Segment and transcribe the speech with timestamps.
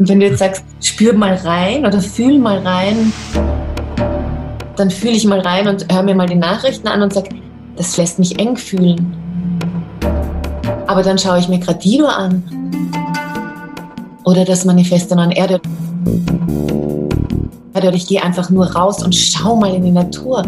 [0.00, 3.12] Und wenn du jetzt sagst, spür mal rein oder fühl mal rein,
[4.76, 7.28] dann fühle ich mal rein und höre mir mal die Nachrichten an und sag,
[7.76, 9.14] das lässt mich eng fühlen.
[10.86, 12.42] Aber dann schaue ich mir Gradido an.
[14.24, 15.60] Oder das Manifesto an Erde.
[17.74, 20.46] Oder ich gehe einfach nur raus und schau mal in die Natur.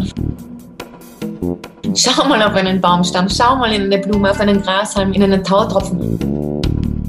[1.93, 5.43] Schau mal auf einen Baumstamm, schau mal in eine Blume, auf einen Grashalm, in einen
[5.43, 6.59] Tautropfen.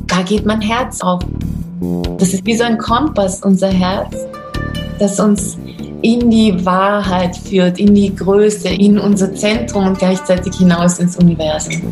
[0.08, 1.22] Da geht mein Herz auf.
[2.18, 4.16] Das ist wie so ein Kompass, unser Herz,
[4.98, 5.58] das uns
[6.02, 11.82] in die Wahrheit führt, in die Größe, in unser Zentrum und gleichzeitig hinaus ins Universum.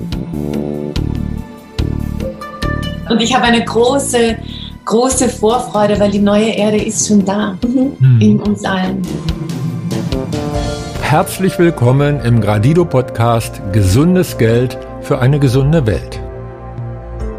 [3.09, 4.37] Und ich habe eine große,
[4.85, 8.21] große Vorfreude, weil die neue Erde ist schon da, mhm.
[8.21, 9.03] in uns allen.
[11.03, 16.21] Herzlich willkommen im Gradido Podcast Gesundes Geld für eine gesunde Welt.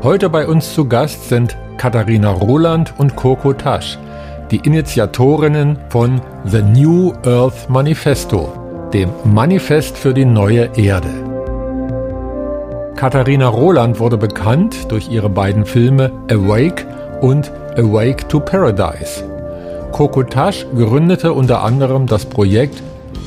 [0.04, 3.98] Heute bei uns zu Gast sind Katharina Roland und Coco Tasch,
[4.52, 11.09] die Initiatorinnen von The New Earth Manifesto, dem Manifest für die neue Erde.
[12.95, 16.86] Katharina Roland wurde bekannt durch ihre beiden Filme Awake
[17.22, 19.23] und Awake to Paradise.
[19.92, 22.81] Coco Tasch gründete unter anderem das Projekt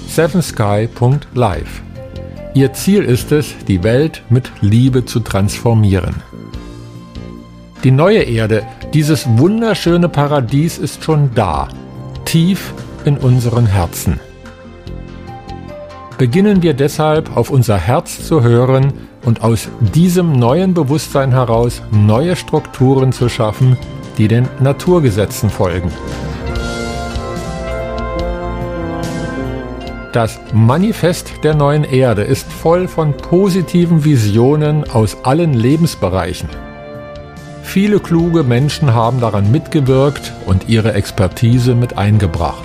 [0.08, 1.82] sevensky.live.
[2.54, 6.22] Ihr Ziel ist es, die Welt mit Liebe zu transformieren.
[7.86, 11.68] Die neue Erde, dieses wunderschöne Paradies ist schon da,
[12.24, 14.18] tief in unseren Herzen.
[16.18, 18.92] Beginnen wir deshalb auf unser Herz zu hören
[19.24, 23.76] und aus diesem neuen Bewusstsein heraus neue Strukturen zu schaffen,
[24.18, 25.92] die den Naturgesetzen folgen.
[30.12, 36.48] Das Manifest der neuen Erde ist voll von positiven Visionen aus allen Lebensbereichen.
[37.76, 42.64] Viele kluge Menschen haben daran mitgewirkt und ihre Expertise mit eingebracht.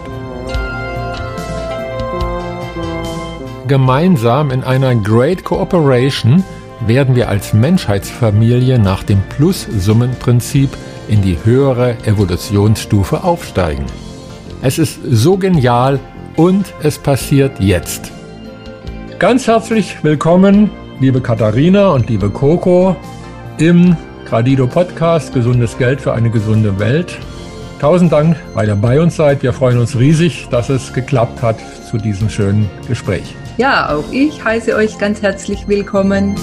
[3.68, 6.46] Gemeinsam in einer Great Cooperation
[6.88, 10.70] werden wir als Menschheitsfamilie nach dem Plus-Summen-Prinzip
[11.10, 13.88] in die höhere Evolutionsstufe aufsteigen.
[14.62, 16.00] Es ist so genial
[16.38, 18.14] und es passiert jetzt.
[19.20, 20.72] Ganz herzlich willkommen,
[21.02, 22.96] liebe Katharina und liebe Coco,
[23.58, 23.98] im
[24.32, 27.18] Gradido Podcast Gesundes Geld für eine gesunde Welt.
[27.82, 29.44] Tausend Dank, weil ihr bei uns seid.
[29.44, 31.58] Wir freuen uns riesig, dass es geklappt hat
[31.90, 33.36] zu diesem schönen Gespräch.
[33.58, 36.38] Ja, auch ich heiße euch ganz herzlich willkommen.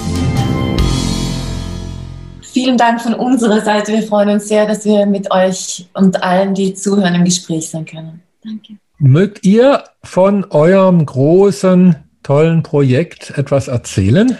[2.43, 3.91] Vielen Dank von unserer Seite.
[3.91, 7.85] Wir freuen uns sehr, dass wir mit euch und allen, die zuhören, im Gespräch sein
[7.85, 8.21] können.
[8.43, 8.73] Danke.
[8.99, 14.37] Mögt ihr von eurem großen, tollen Projekt etwas erzählen?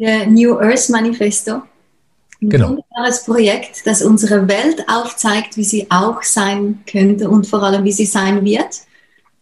[0.00, 1.62] Der New Earth Manifesto.
[2.46, 2.68] Ein genau.
[2.68, 7.90] wunderbares Projekt, das unsere Welt aufzeigt, wie sie auch sein könnte und vor allem, wie
[7.90, 8.82] sie sein wird,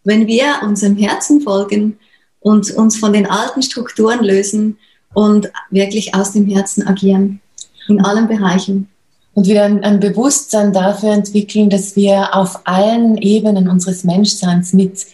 [0.03, 1.99] wenn wir unserem Herzen folgen
[2.39, 4.79] und uns von den alten Strukturen lösen
[5.13, 7.41] und wirklich aus dem Herzen agieren
[7.87, 8.89] in allen Bereichen.
[9.35, 15.05] Und wieder ein, ein Bewusstsein dafür entwickeln, dass wir auf allen Ebenen unseres Menschseins mit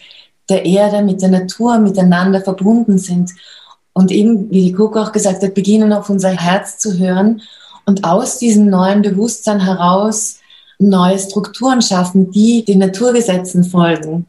[0.48, 3.32] der Erde, mit der Natur miteinander verbunden sind.
[3.92, 7.42] Und eben, wie die Coco auch gesagt hat, beginnen auf unser Herz zu hören
[7.86, 10.38] und aus diesem neuen Bewusstsein heraus
[10.78, 14.26] neue Strukturen schaffen, die den Naturgesetzen folgen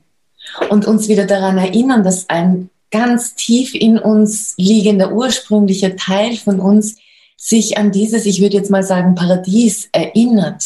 [0.70, 6.60] und uns wieder daran erinnern, dass ein ganz tief in uns liegender ursprünglicher Teil von
[6.60, 6.98] uns
[7.36, 10.64] sich an dieses, ich würde jetzt mal sagen, Paradies erinnert.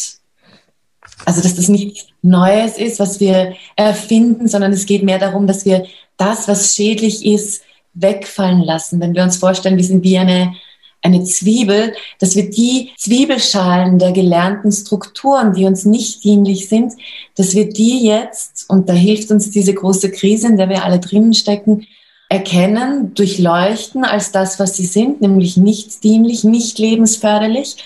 [1.26, 5.66] Also, dass das nichts Neues ist, was wir erfinden, sondern es geht mehr darum, dass
[5.66, 5.86] wir
[6.18, 7.62] das, was schädlich ist,
[7.94, 9.00] wegfallen lassen.
[9.00, 10.54] Wenn wir uns vorstellen, wir sind wie eine
[11.02, 16.94] eine Zwiebel, dass wir die Zwiebelschalen der gelernten Strukturen, die uns nicht dienlich sind,
[17.36, 21.00] dass wir die jetzt, und da hilft uns diese große Krise, in der wir alle
[21.00, 21.88] drinnen stecken,
[22.30, 27.78] erkennen, durchleuchten als das, was sie sind, nämlich nicht dienlich, nicht lebensförderlich.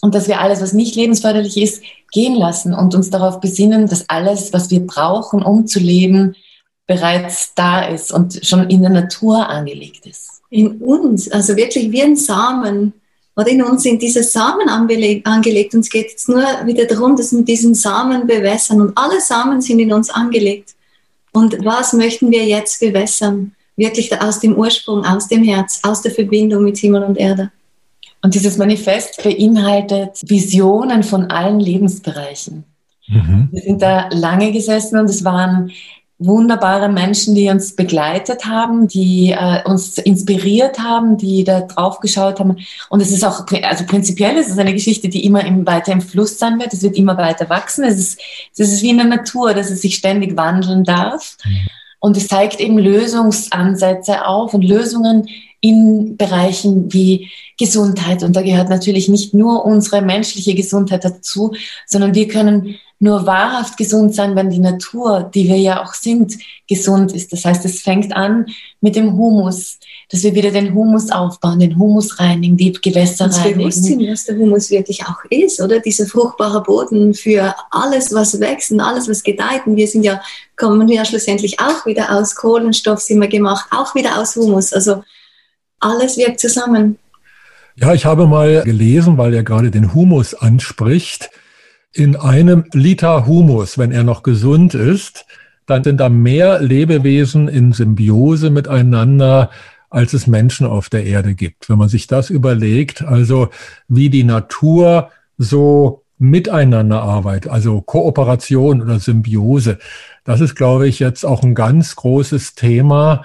[0.00, 4.08] Und dass wir alles, was nicht lebensförderlich ist, gehen lassen und uns darauf besinnen, dass
[4.08, 6.34] alles, was wir brauchen, um zu leben,
[6.86, 12.02] bereits da ist und schon in der Natur angelegt ist in uns, also wirklich wie
[12.02, 12.92] ein Samen.
[13.36, 15.74] Oder in uns sind diese Samen angelegt.
[15.74, 18.80] Und es geht jetzt nur wieder darum, dass wir diesen Samen bewässern.
[18.80, 20.74] Und alle Samen sind in uns angelegt.
[21.32, 23.52] Und was möchten wir jetzt bewässern?
[23.76, 27.50] Wirklich aus dem Ursprung, aus dem Herz, aus der Verbindung mit Himmel und Erde.
[28.22, 32.64] Und dieses Manifest beinhaltet Visionen von allen Lebensbereichen.
[33.08, 33.48] Mhm.
[33.52, 35.70] Wir sind da lange gesessen und es waren
[36.18, 42.40] wunderbare Menschen, die uns begleitet haben, die äh, uns inspiriert haben, die da drauf geschaut
[42.40, 42.56] haben.
[42.88, 46.00] Und es ist auch, also prinzipiell ist es eine Geschichte, die immer im, weiter im
[46.00, 46.72] Fluss sein wird.
[46.72, 47.84] Es wird immer weiter wachsen.
[47.84, 48.20] Es ist,
[48.52, 51.36] es ist wie in der Natur, dass es sich ständig wandeln darf.
[51.44, 51.68] Mhm.
[51.98, 55.28] Und es zeigt eben Lösungsansätze auf und Lösungen
[55.66, 58.22] in Bereichen wie Gesundheit.
[58.22, 61.54] Und da gehört natürlich nicht nur unsere menschliche Gesundheit dazu,
[61.86, 66.34] sondern wir können nur wahrhaft gesund sein, wenn die Natur, die wir ja auch sind,
[66.66, 67.30] gesund ist.
[67.30, 68.46] Das heißt, es fängt an
[68.80, 69.78] mit dem Humus,
[70.08, 73.58] dass wir wieder den Humus aufbauen, den Humus reinigen, die Gewässer Uns reinigen.
[73.58, 75.80] bewusst sind, was der Humus wirklich auch ist, oder?
[75.80, 79.66] Dieser fruchtbare Boden für alles, was wächst und alles, was gedeiht.
[79.66, 80.22] Und wir sind ja,
[80.56, 84.72] kommen ja schlussendlich auch wieder aus Kohlenstoff, sind wir gemacht, auch wieder aus Humus.
[84.72, 85.02] Also
[85.80, 86.98] alles wirkt zusammen.
[87.76, 91.30] Ja, ich habe mal gelesen, weil er gerade den Humus anspricht,
[91.92, 95.24] in einem Liter Humus, wenn er noch gesund ist,
[95.66, 99.50] dann sind da mehr Lebewesen in Symbiose miteinander,
[99.90, 101.68] als es Menschen auf der Erde gibt.
[101.68, 103.48] Wenn man sich das überlegt, also
[103.88, 109.78] wie die Natur so miteinander arbeitet, also Kooperation oder Symbiose,
[110.24, 113.24] das ist, glaube ich, jetzt auch ein ganz großes Thema,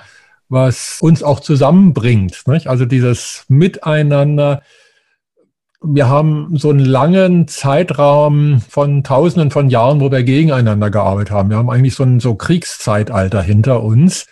[0.51, 2.43] was uns auch zusammenbringt.
[2.45, 2.67] Nicht?
[2.67, 4.61] Also dieses Miteinander,
[5.81, 11.49] wir haben so einen langen Zeitraum von Tausenden von Jahren, wo wir gegeneinander gearbeitet haben.
[11.49, 14.27] Wir haben eigentlich so ein so Kriegszeitalter hinter uns.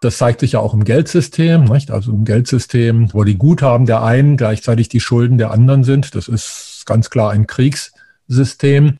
[0.00, 1.90] Das zeigt sich ja auch im Geldsystem, nicht?
[1.90, 6.14] also im Geldsystem, wo die Guthaben der einen gleichzeitig die Schulden der anderen sind.
[6.14, 8.98] Das ist ganz klar ein Kriegssystem.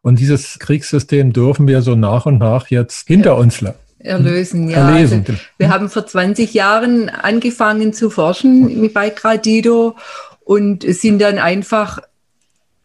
[0.00, 3.60] Und dieses Kriegssystem dürfen wir so nach und nach jetzt hinter uns
[4.04, 4.68] erlösen.
[4.68, 5.24] Ja, erlesen.
[5.26, 9.96] Also wir haben vor 20 Jahren angefangen zu forschen bei Gradido
[10.44, 11.98] und sind dann einfach,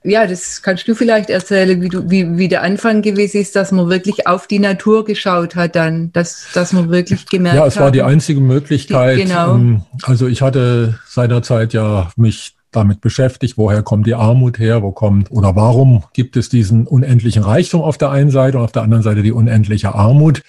[0.04, 3.72] ja, das kannst du vielleicht erzählen, wie, du, wie, wie der Anfang gewesen ist, dass
[3.72, 7.64] man wirklich auf die Natur geschaut hat dann, dass, dass man wirklich gemerkt hat.
[7.64, 9.18] Ja, es war die einzige Möglichkeit.
[9.18, 9.56] Die, genau.
[9.56, 14.92] Ähm, also ich hatte seinerzeit ja mich damit beschäftigt, woher kommt die Armut her, wo
[14.92, 18.84] kommt oder warum gibt es diesen unendlichen Reichtum auf der einen Seite und auf der
[18.84, 20.42] anderen Seite die unendliche Armut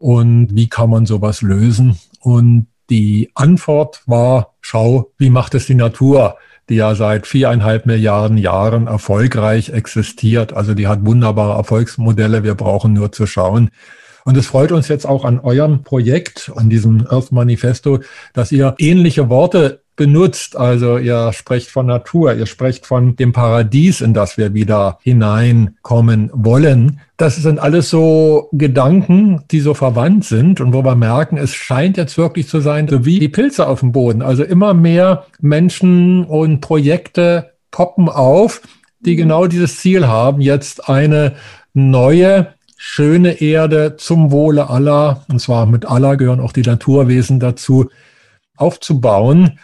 [0.00, 1.98] und wie kann man sowas lösen?
[2.20, 6.38] Und die Antwort war, schau, wie macht es die Natur,
[6.70, 10.54] die ja seit viereinhalb Milliarden Jahren erfolgreich existiert.
[10.54, 12.42] Also die hat wunderbare Erfolgsmodelle.
[12.42, 13.70] Wir brauchen nur zu schauen.
[14.24, 18.00] Und es freut uns jetzt auch an eurem Projekt, an diesem Earth Manifesto,
[18.32, 20.56] dass ihr ähnliche Worte benutzt.
[20.56, 26.30] Also ihr sprecht von Natur, ihr sprecht von dem Paradies, in das wir wieder hineinkommen
[26.32, 27.00] wollen.
[27.18, 31.98] Das sind alles so Gedanken, die so verwandt sind und wo wir merken, es scheint
[31.98, 34.22] jetzt wirklich zu sein, so wie die Pilze auf dem Boden.
[34.22, 38.62] Also immer mehr Menschen und Projekte poppen auf,
[39.00, 41.34] die genau dieses Ziel haben, jetzt eine
[41.74, 47.90] neue schöne Erde zum Wohle aller, und zwar mit aller gehören auch die Naturwesen dazu,
[48.56, 49.58] aufzubauen.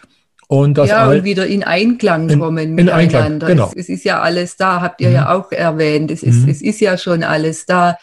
[0.49, 3.25] Und das ja, und wieder in Einklang kommen in, in miteinander.
[3.25, 3.67] Einklang, genau.
[3.75, 5.15] es, es, ist ja alles da, habt ihr mhm.
[5.15, 6.11] ja auch erwähnt.
[6.11, 6.49] Es ist, mhm.
[6.49, 7.97] es ist ja schon alles da.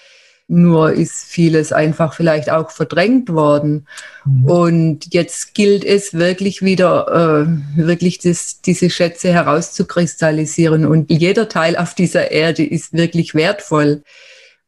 [0.50, 3.88] Nur ist vieles einfach vielleicht auch verdrängt worden.
[4.25, 4.45] Mhm.
[4.45, 10.86] Und jetzt gilt es wirklich wieder, äh, wirklich das, diese Schätze herauszukristallisieren.
[10.86, 14.04] Und jeder Teil auf dieser Erde ist wirklich wertvoll.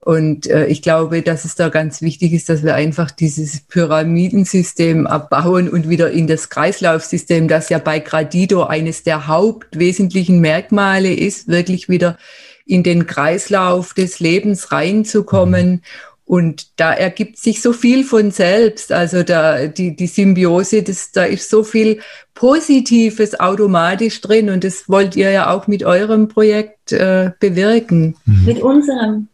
[0.06, 5.08] Und äh, ich glaube, dass es da ganz wichtig ist, dass wir einfach dieses Pyramidensystem
[5.08, 11.48] abbauen und wieder in das Kreislaufsystem, das ja bei Gradido eines der hauptwesentlichen Merkmale ist,
[11.48, 12.20] wirklich wieder
[12.68, 15.82] in den Kreislauf des Lebens reinzukommen.
[16.24, 18.92] Und da ergibt sich so viel von selbst.
[18.92, 22.00] Also da, die, die Symbiose, das, da ist so viel
[22.36, 24.52] Positives automatisch drin.
[24.52, 28.16] Und das wollt ihr ja auch mit eurem Projekt äh, bewirken.
[28.46, 29.30] Mit unserem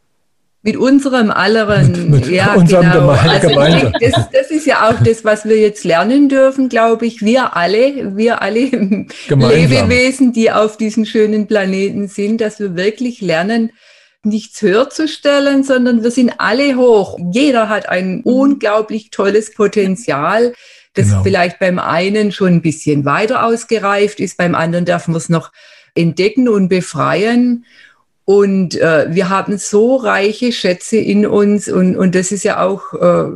[0.64, 3.10] mit unserem alleren, mit, mit ja, unserem genau.
[3.10, 7.22] Also denke, das, das, ist ja auch das, was wir jetzt lernen dürfen, glaube ich.
[7.22, 8.60] Wir alle, wir alle
[9.30, 13.72] Lebewesen, die auf diesem schönen Planeten sind, dass wir wirklich lernen,
[14.24, 17.18] nichts höher zu stellen, sondern wir sind alle hoch.
[17.32, 20.54] Jeder hat ein unglaublich tolles Potenzial,
[20.94, 21.24] das genau.
[21.24, 25.52] vielleicht beim einen schon ein bisschen weiter ausgereift ist, beim anderen darf man es noch
[25.96, 27.66] entdecken und befreien.
[28.26, 32.94] Und äh, wir haben so reiche Schätze in uns und, und das ist ja auch,
[32.94, 33.30] äh,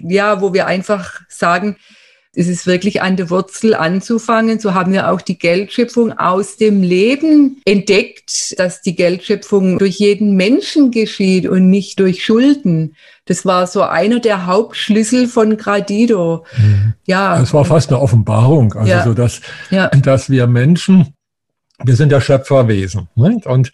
[0.00, 1.76] ja, wo wir einfach sagen,
[2.34, 4.58] es ist wirklich an der Wurzel anzufangen.
[4.58, 10.34] So haben wir auch die Geldschöpfung aus dem Leben entdeckt, dass die Geldschöpfung durch jeden
[10.34, 12.96] Menschen geschieht und nicht durch Schulden.
[13.26, 16.46] Das war so einer der Hauptschlüssel von Gradido.
[16.56, 16.94] Mhm.
[17.06, 17.40] Ja.
[17.40, 18.72] Es war fast eine Offenbarung.
[18.72, 19.04] Also ja.
[19.04, 19.88] so, dass, ja.
[19.88, 21.12] dass wir Menschen,
[21.84, 23.08] wir sind ja Schöpferwesen.
[23.14, 23.44] Nicht?
[23.44, 23.72] Und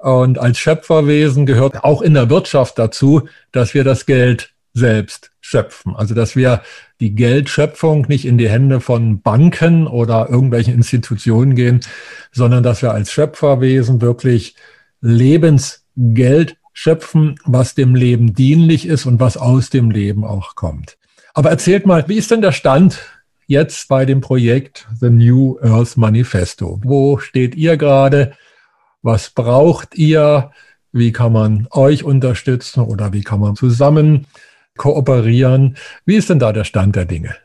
[0.00, 5.94] Und als Schöpferwesen gehört auch in der Wirtschaft dazu, dass wir das Geld selbst schöpfen.
[5.96, 6.62] Also dass wir
[7.00, 11.80] die Geldschöpfung nicht in die Hände von Banken oder irgendwelchen Institutionen gehen,
[12.32, 14.54] sondern dass wir als Schöpferwesen wirklich
[15.00, 20.96] Lebensgeld schöpfen, was dem Leben dienlich ist und was aus dem Leben auch kommt.
[21.34, 23.00] Aber erzählt mal, wie ist denn der Stand
[23.46, 26.80] jetzt bei dem Projekt The New Earth Manifesto?
[26.84, 28.32] Wo steht ihr gerade?
[29.02, 30.50] Was braucht ihr?
[30.92, 34.26] Wie kann man euch unterstützen oder wie kann man zusammen
[34.76, 35.76] kooperieren?
[36.04, 37.36] Wie ist denn da der Stand der Dinge?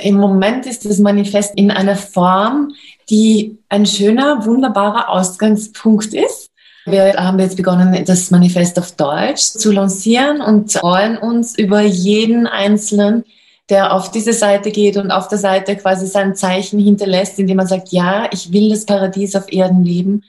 [0.00, 2.72] Im Moment ist das Manifest in einer Form,
[3.10, 6.50] die ein schöner, wunderbarer Ausgangspunkt ist.
[6.86, 12.46] Wir haben jetzt begonnen, das Manifest auf Deutsch zu lancieren und freuen uns über jeden
[12.46, 13.24] Einzelnen,
[13.68, 17.66] der auf diese Seite geht und auf der Seite quasi sein Zeichen hinterlässt, indem er
[17.66, 20.24] sagt, ja, ich will das Paradies auf Erden leben,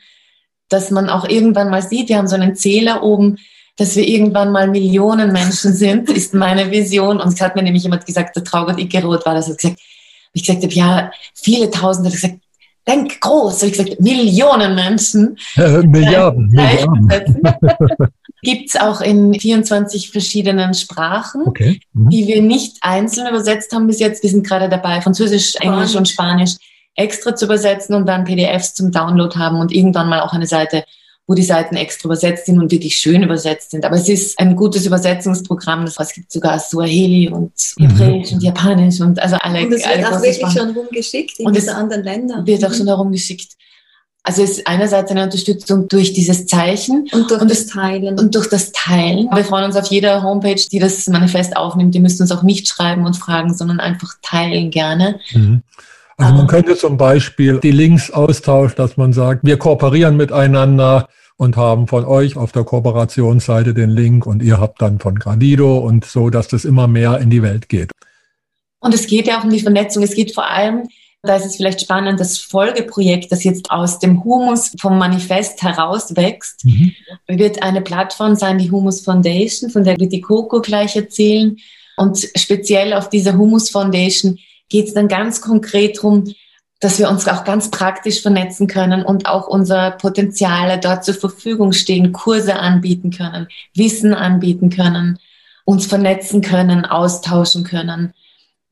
[0.67, 3.37] dass man auch irgendwann mal sieht, wir haben so einen Zähler oben,
[3.77, 7.21] dass wir irgendwann mal Millionen Menschen sind, ist meine Vision.
[7.21, 9.79] Und es hat mir nämlich jemand gesagt, der Traugott Ickeroth war das, hat gesagt,
[10.33, 12.39] ich gesagt habe, ja, viele Tausende, hat gesagt,
[12.89, 13.57] denk groß.
[13.57, 15.37] Habe ich gesagt, Millionen Menschen.
[15.55, 16.47] Äh, Milliarden.
[16.49, 17.09] Milliarden.
[18.41, 21.81] Gibt es auch in 24 verschiedenen Sprachen, okay.
[21.93, 22.09] mhm.
[22.09, 24.23] die wir nicht einzeln übersetzt haben bis jetzt.
[24.23, 26.55] Wir sind gerade dabei, Französisch, Englisch und Spanisch
[26.95, 30.83] extra zu übersetzen und dann PDFs zum Download haben und irgendwann mal auch eine Seite
[31.29, 33.85] wo die Seiten extra übersetzt sind und wirklich schön übersetzt sind.
[33.85, 35.83] Aber es ist ein gutes Übersetzungsprogramm.
[35.83, 38.37] Es gibt sogar Suaheli und Hebräisch mhm.
[38.37, 39.63] und Japanisch und also alle.
[39.63, 40.57] Und es wird auch wirklich Sprachen.
[40.57, 42.47] schon rumgeschickt in und diese anderen Länder.
[42.47, 43.51] Wird auch schon herumgeschickt.
[44.23, 48.19] Also es ist einerseits eine Unterstützung durch dieses Zeichen und durch und das Teilen.
[48.19, 49.29] Und durch das Teilen.
[49.31, 51.93] Wir freuen uns auf jeder Homepage, die das Manifest aufnimmt.
[51.93, 55.19] Die müssen uns auch nicht schreiben und fragen, sondern einfach teilen gerne.
[55.31, 55.61] Mhm.
[56.17, 61.07] Also man könnte zum Beispiel die Links austauschen, dass man sagt, wir kooperieren miteinander
[61.39, 65.77] und haben von euch auf der Kooperationsseite den Link und ihr habt dann von Gradido
[65.77, 67.91] und so, dass das immer mehr in die Welt geht.
[68.81, 70.03] Und es geht ja auch um die Vernetzung.
[70.03, 70.89] Es geht vor allem,
[71.23, 76.65] da ist es vielleicht spannend, das Folgeprojekt, das jetzt aus dem Humus vom Manifest herauswächst,
[76.65, 76.91] mhm.
[77.27, 81.55] wird eine Plattform sein, die Humus Foundation, von der wird die Coco gleich erzählen.
[81.95, 86.25] Und speziell auf dieser Humus Foundation geht es dann ganz konkret darum,
[86.79, 91.73] dass wir uns auch ganz praktisch vernetzen können und auch unsere Potenziale dort zur Verfügung
[91.73, 95.19] stehen, Kurse anbieten können, Wissen anbieten können,
[95.65, 98.13] uns vernetzen können, austauschen können.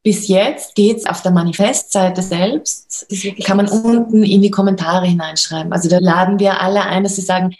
[0.04, 3.08] Bis jetzt geht's auf der Manifestseite selbst,
[3.44, 5.74] kann man unten in die Kommentare hineinschreiben.
[5.74, 7.56] Also da laden wir alle ein, dass sie sagen,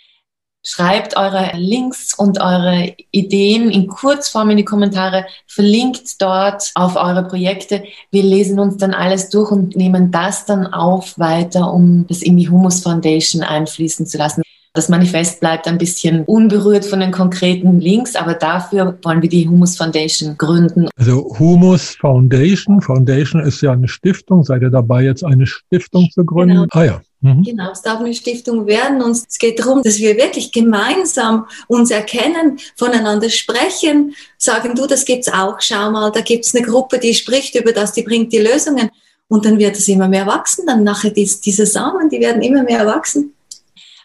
[0.70, 7.24] Schreibt eure Links und eure Ideen in Kurzform in die Kommentare, verlinkt dort auf eure
[7.24, 7.86] Projekte.
[8.12, 12.36] Wir lesen uns dann alles durch und nehmen das dann auf weiter, um das in
[12.36, 14.42] die Humus Foundation einfließen zu lassen.
[14.74, 19.48] Das Manifest bleibt ein bisschen unberührt von den konkreten Links, aber dafür wollen wir die
[19.48, 20.90] Humus Foundation gründen.
[20.98, 24.44] Also Humus Foundation, Foundation ist ja eine Stiftung.
[24.44, 26.56] Seid ihr dabei, jetzt eine Stiftung zu gründen?
[26.56, 26.68] Genau.
[26.72, 27.02] Ah ja.
[27.22, 27.44] Mhm.
[27.44, 31.90] Genau, es darf eine Stiftung werden und es geht darum, dass wir wirklich gemeinsam uns
[31.90, 37.16] erkennen, voneinander sprechen, sagen, du, das gibt's auch, schau mal, da gibt's eine Gruppe, die
[37.16, 38.92] spricht über das, die bringt die Lösungen
[39.30, 42.64] und dann wird es immer mehr wachsen, dann nachher dies, diese Samen, die werden immer
[42.64, 43.34] mehr wachsen.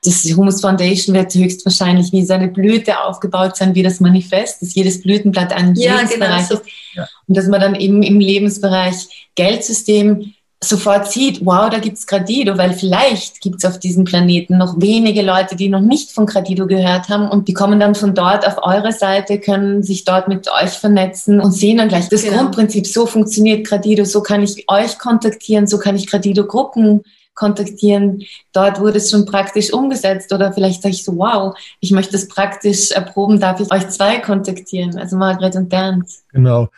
[0.04, 5.00] Das Humus Foundation wird höchstwahrscheinlich wie seine Blüte aufgebaut sein, wie das Manifest, dass jedes
[5.00, 6.54] Blütenblatt ein ja, Lebensbereich genau so.
[6.54, 6.64] ist.
[6.94, 7.08] Ja.
[7.28, 12.72] Und dass man dann eben im Lebensbereich Geldsystem sofort sieht, wow, da gibt's Gradido, weil
[12.72, 17.28] vielleicht gibt's auf diesem Planeten noch wenige Leute, die noch nicht von Gradido gehört haben
[17.28, 21.40] und die kommen dann von dort auf eure Seite, können sich dort mit euch vernetzen
[21.40, 22.38] und sehen dann gleich das genau.
[22.38, 27.02] Grundprinzip, so funktioniert Gradido, so kann ich euch kontaktieren, so kann ich Gradido-Gruppen
[27.34, 28.22] kontaktieren.
[28.52, 32.28] Dort wurde es schon praktisch umgesetzt oder vielleicht sage ich so, wow, ich möchte es
[32.28, 36.06] praktisch erproben, darf ich euch zwei kontaktieren, also Margret und Bernd.
[36.32, 36.68] Genau.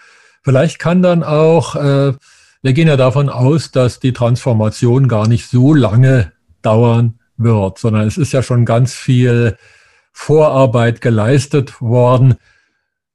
[0.42, 2.12] Vielleicht kann dann auch, äh,
[2.64, 8.06] wir gehen ja davon aus, dass die Transformation gar nicht so lange dauern wird, sondern
[8.06, 9.58] es ist ja schon ganz viel
[10.12, 12.36] Vorarbeit geleistet worden.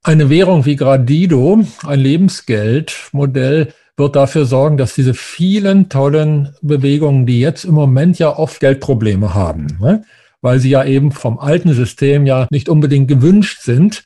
[0.03, 7.39] Eine Währung wie Gradido, ein Lebensgeldmodell, wird dafür sorgen, dass diese vielen tollen Bewegungen, die
[7.39, 10.03] jetzt im Moment ja oft Geldprobleme haben, ne?
[10.41, 14.03] weil sie ja eben vom alten System ja nicht unbedingt gewünscht sind,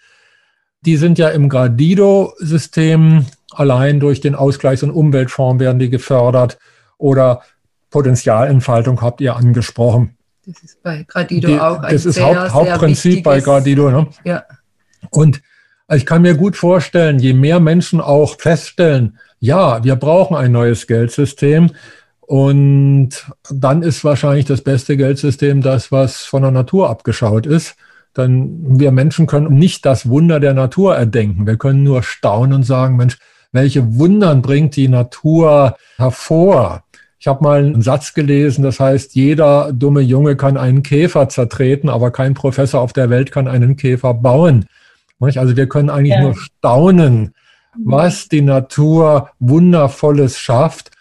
[0.85, 6.57] die sind ja im Gradido-System allein durch den Ausgleichs- und Umweltfonds werden die gefördert
[6.97, 7.41] oder
[7.89, 10.17] Potenzialentfaltung habt ihr angesprochen.
[10.45, 13.89] Das ist bei Gradido die, auch ein Das ist sehr, Haupt, Hauptprinzip bei Gradido.
[13.91, 14.07] Ne?
[14.23, 14.43] Ja.
[15.09, 15.41] Und
[15.91, 20.87] ich kann mir gut vorstellen, je mehr Menschen auch feststellen, ja, wir brauchen ein neues
[20.87, 21.71] Geldsystem
[22.21, 23.09] Und
[23.49, 27.75] dann ist wahrscheinlich das beste Geldsystem das, was von der Natur abgeschaut ist.
[28.13, 31.45] Dann wir Menschen können nicht das Wunder der Natur erdenken.
[31.45, 33.17] Wir können nur staunen und sagen, Mensch,
[33.53, 36.83] welche Wundern bringt die Natur hervor?
[37.19, 41.87] Ich habe mal einen Satz gelesen, das heißt, jeder dumme Junge kann einen Käfer zertreten,
[41.87, 44.65] aber kein Professor auf der Welt kann einen Käfer bauen.
[45.21, 46.21] Also wir können eigentlich ja.
[46.21, 47.33] nur staunen,
[47.77, 50.91] was die Natur Wundervolles schafft.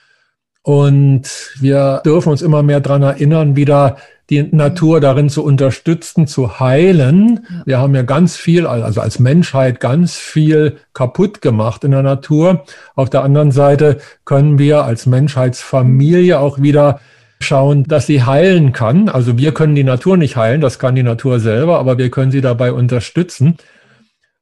[0.63, 1.29] Und
[1.59, 3.97] wir dürfen uns immer mehr daran erinnern, wieder
[4.33, 7.47] die Natur darin zu unterstützen, zu heilen.
[7.51, 7.63] Ja.
[7.67, 12.65] Wir haben ja ganz viel, also als Menschheit ganz viel kaputt gemacht in der Natur.
[12.95, 17.01] Auf der anderen Seite können wir als Menschheitsfamilie auch wieder
[17.41, 19.11] schauen, dass sie heilen kann.
[19.11, 22.33] Also wir können die Natur nicht heilen, das kann die Natur selber, aber wir können
[22.33, 23.59] sie dabei unterstützen.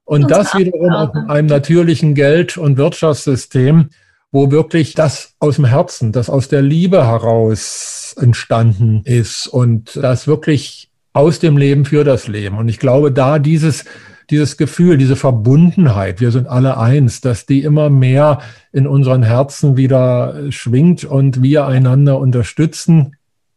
[0.04, 3.90] Und das wiederum auf einem natürlichen Geld- und Wirtschaftssystem,
[4.32, 10.26] wo wirklich das aus dem Herzen, das aus der Liebe heraus entstanden ist und das
[10.26, 12.58] wirklich aus dem Leben für das Leben.
[12.58, 13.84] Und ich glaube, da dieses,
[14.30, 18.40] dieses Gefühl, diese Verbundenheit, wir sind alle eins, dass die immer mehr
[18.72, 23.16] in unseren Herzen wieder schwingt und wir einander unterstützen,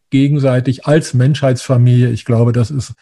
[0.10, 2.10] gegenseitig als Menschheitsfamilie.
[2.10, 2.94] Ich glaube, das ist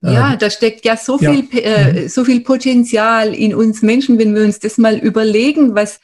[0.00, 1.32] ja, ähm, da steckt ja so ja.
[1.32, 5.98] viel, äh, so viel Potenzial in uns Menschen, wenn wir uns das mal überlegen, was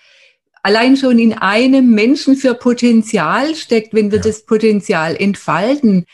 [0.64, 4.24] allein schon in einem Menschen für Potenzial steckt, wenn wir ja.
[4.24, 6.06] das Potenzial entfalten.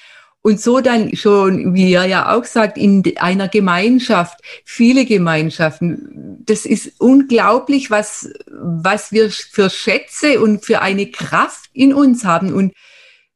[0.43, 6.43] Und so dann schon, wie er ja auch sagt, in einer Gemeinschaft, viele Gemeinschaften.
[6.47, 12.53] Das ist unglaublich, was, was wir für Schätze und für eine Kraft in uns haben.
[12.53, 12.73] Und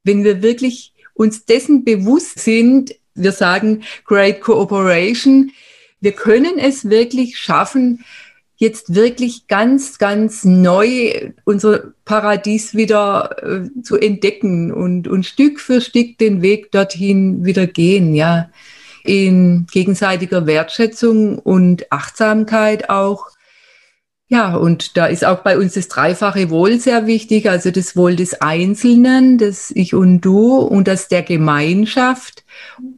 [0.03, 5.53] wenn wir wirklich uns dessen bewusst sind, wir sagen Great Cooperation.
[6.01, 8.05] Wir können es wirklich schaffen,
[8.65, 15.81] jetzt wirklich ganz, ganz neu unser Paradies wieder äh, zu entdecken und, und Stück für
[15.81, 18.51] Stück den Weg dorthin wieder gehen, ja.
[19.05, 23.27] In gegenseitiger Wertschätzung und Achtsamkeit auch
[24.29, 28.17] ja, und da ist auch bei uns das dreifache Wohl sehr wichtig, also das Wohl
[28.17, 32.43] des Einzelnen, das Ich und Du und das der Gemeinschaft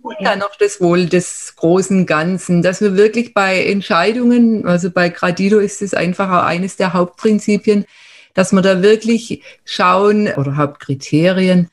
[0.02, 5.08] und dann noch das Wohl des großen Ganzen, dass wir wirklich bei Entscheidungen, also bei
[5.08, 7.86] Gradido ist es einfach auch eines der Hauptprinzipien,
[8.34, 11.68] dass wir da wirklich schauen oder Hauptkriterien,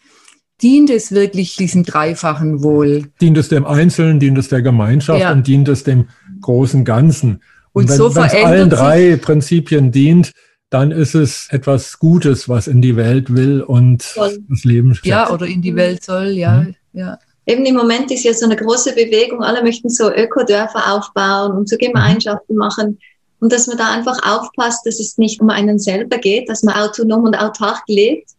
[0.64, 3.12] dient es wirklich diesem dreifachen Wohl?
[3.22, 5.32] Dient es dem Einzelnen, dient es der Gemeinschaft ja.
[5.32, 6.08] und dient es dem
[6.42, 7.42] großen Ganzen?
[7.74, 10.32] Und, wenn, so verändert allen drei Prinzipien dient,
[10.70, 14.40] dann ist es etwas Gutes, was in die Welt will und soll.
[14.50, 15.06] das Leben schätzt.
[15.06, 16.76] Ja, oder in die Welt soll, ja, mhm.
[16.94, 17.20] ja.
[17.46, 21.70] Eben im Moment ist ja so eine große Bewegung, alle möchten so Ökodörfer aufbauen und
[21.70, 22.60] so Gemeinschaften mhm.
[22.60, 23.00] machen.
[23.40, 26.76] Und dass man da einfach aufpasst, dass es nicht um einen selber geht, dass man
[26.76, 28.30] autonom und autark lebt,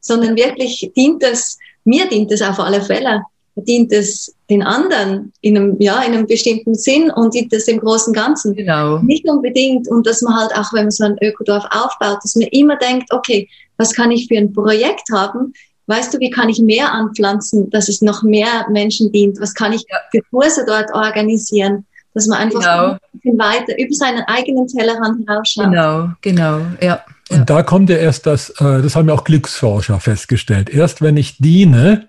[0.00, 3.22] sondern wirklich dient es, mir dient es auf alle Fälle,
[3.56, 7.80] dient es den anderen in einem, ja, in einem bestimmten Sinn und dient es dem
[7.80, 8.54] großen Ganzen.
[8.54, 8.98] Genau.
[8.98, 12.48] Nicht unbedingt und dass man halt auch, wenn man so ein Ökodorf aufbaut, dass man
[12.48, 15.52] immer denkt, okay, was kann ich für ein Projekt haben?
[15.86, 19.40] Weißt du, wie kann ich mehr anpflanzen, dass es noch mehr Menschen dient?
[19.40, 21.84] Was kann ich für Kurse dort organisieren?
[22.14, 22.92] Dass man einfach genau.
[22.92, 25.64] ein bisschen weiter über seinen eigenen Tellerrand hinausschaut.
[25.64, 27.02] Genau, genau, ja.
[27.30, 30.68] Und da kommt ja erst das, äh, das haben ja auch Glücksforscher festgestellt.
[30.68, 32.08] Erst wenn ich diene,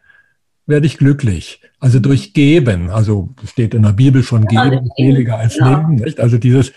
[0.66, 1.62] werde ich glücklich.
[1.80, 5.70] Also durch Geben, also steht in der Bibel schon Geben ist seliger als ja.
[5.70, 6.20] Leben, nicht?
[6.20, 6.72] Also dieses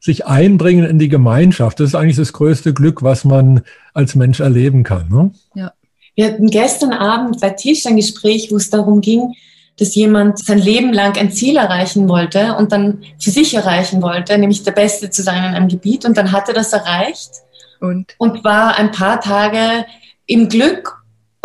[0.00, 3.62] sich einbringen in die Gemeinschaft, das ist eigentlich das größte Glück, was man
[3.94, 5.08] als Mensch erleben kann.
[5.08, 5.32] Ne?
[5.54, 5.72] Ja.
[6.14, 9.34] Wir hatten gestern Abend bei Tisch ein Gespräch, wo es darum ging,
[9.78, 14.36] dass jemand sein Leben lang ein Ziel erreichen wollte und dann für sich erreichen wollte,
[14.36, 16.04] nämlich der Beste zu sein in einem Gebiet.
[16.04, 17.30] Und dann hat er das erreicht
[17.80, 19.84] und, und war ein paar Tage
[20.26, 20.97] im Glück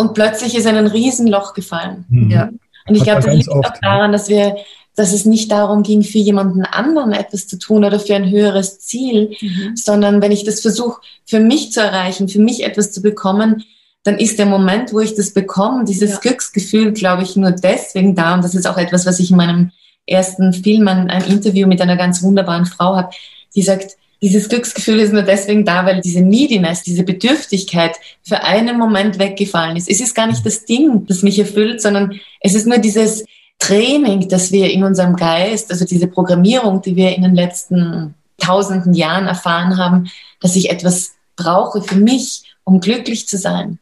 [0.04, 2.06] und plötzlich ist ein Riesenloch gefallen.
[2.10, 2.30] Mhm.
[2.30, 2.50] Ja.
[2.88, 4.58] Und ich glaube, das liegt oft, auch daran, dass wir,
[4.96, 8.80] dass es nicht darum ging, für jemanden anderen etwas zu tun oder für ein höheres
[8.80, 9.76] Ziel, mhm.
[9.76, 13.64] sondern wenn ich das versuche, für mich zu erreichen, für mich etwas zu bekommen,
[14.04, 16.18] dann ist der Moment, wo ich das bekomme, dieses ja.
[16.18, 18.34] Glücksgefühl, glaube ich, nur deswegen da.
[18.34, 19.72] Und das ist auch etwas, was ich in meinem
[20.06, 23.12] ersten Film, ein, ein Interview mit einer ganz wunderbaren Frau habe,
[23.56, 28.80] die sagt, dieses Glücksgefühl ist nur deswegen da, weil diese Neediness, diese Bedürftigkeit für einen
[28.80, 29.90] Moment weggefallen ist.
[29.90, 33.26] Es ist gar nicht das Ding, das mich erfüllt, sondern es ist nur dieses
[33.60, 38.94] Training, das wir in unserem Geist, also diese Programmierung, die wir in den letzten tausenden
[38.94, 40.10] Jahren erfahren haben,
[40.40, 43.78] dass ich etwas brauche für mich, um glücklich zu sein.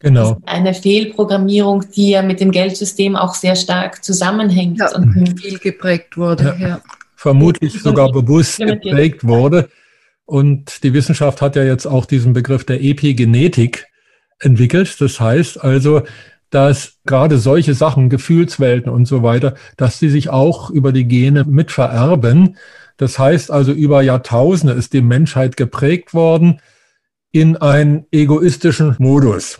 [0.00, 0.38] Genau.
[0.44, 6.16] Eine Fehlprogrammierung, die ja mit dem Geldsystem auch sehr stark zusammenhängt ja, und viel geprägt
[6.16, 6.56] wurde.
[6.58, 6.68] Ja.
[6.68, 6.80] ja
[7.26, 9.68] vermutlich sogar bewusst geprägt wurde.
[10.26, 13.88] Und die Wissenschaft hat ja jetzt auch diesen Begriff der Epigenetik
[14.38, 15.00] entwickelt.
[15.00, 16.02] Das heißt also,
[16.50, 21.42] dass gerade solche Sachen, Gefühlswelten und so weiter, dass die sich auch über die Gene
[21.42, 22.58] mit vererben.
[22.96, 26.60] Das heißt also, über Jahrtausende ist die Menschheit geprägt worden
[27.32, 29.58] in einen egoistischen Modus.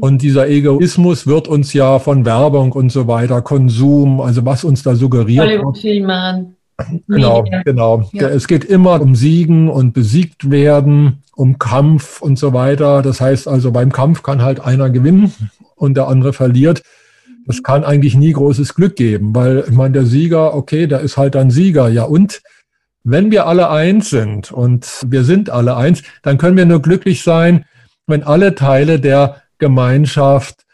[0.00, 4.82] Und dieser Egoismus wird uns ja von Werbung und so weiter, Konsum, also was uns
[4.82, 6.53] da suggeriert wird.
[7.06, 8.08] Genau, genau.
[8.12, 8.28] Ja.
[8.28, 13.02] Es geht immer um Siegen und besiegt werden, um Kampf und so weiter.
[13.02, 15.32] Das heißt also, beim Kampf kann halt einer gewinnen
[15.76, 16.82] und der andere verliert.
[17.46, 21.16] Das kann eigentlich nie großes Glück geben, weil ich meine, der Sieger, okay, der ist
[21.16, 21.88] halt ein Sieger.
[21.88, 22.42] Ja, und
[23.04, 27.22] wenn wir alle eins sind und wir sind alle eins, dann können wir nur glücklich
[27.22, 27.66] sein,
[28.06, 30.64] wenn alle Teile der Gemeinschaft,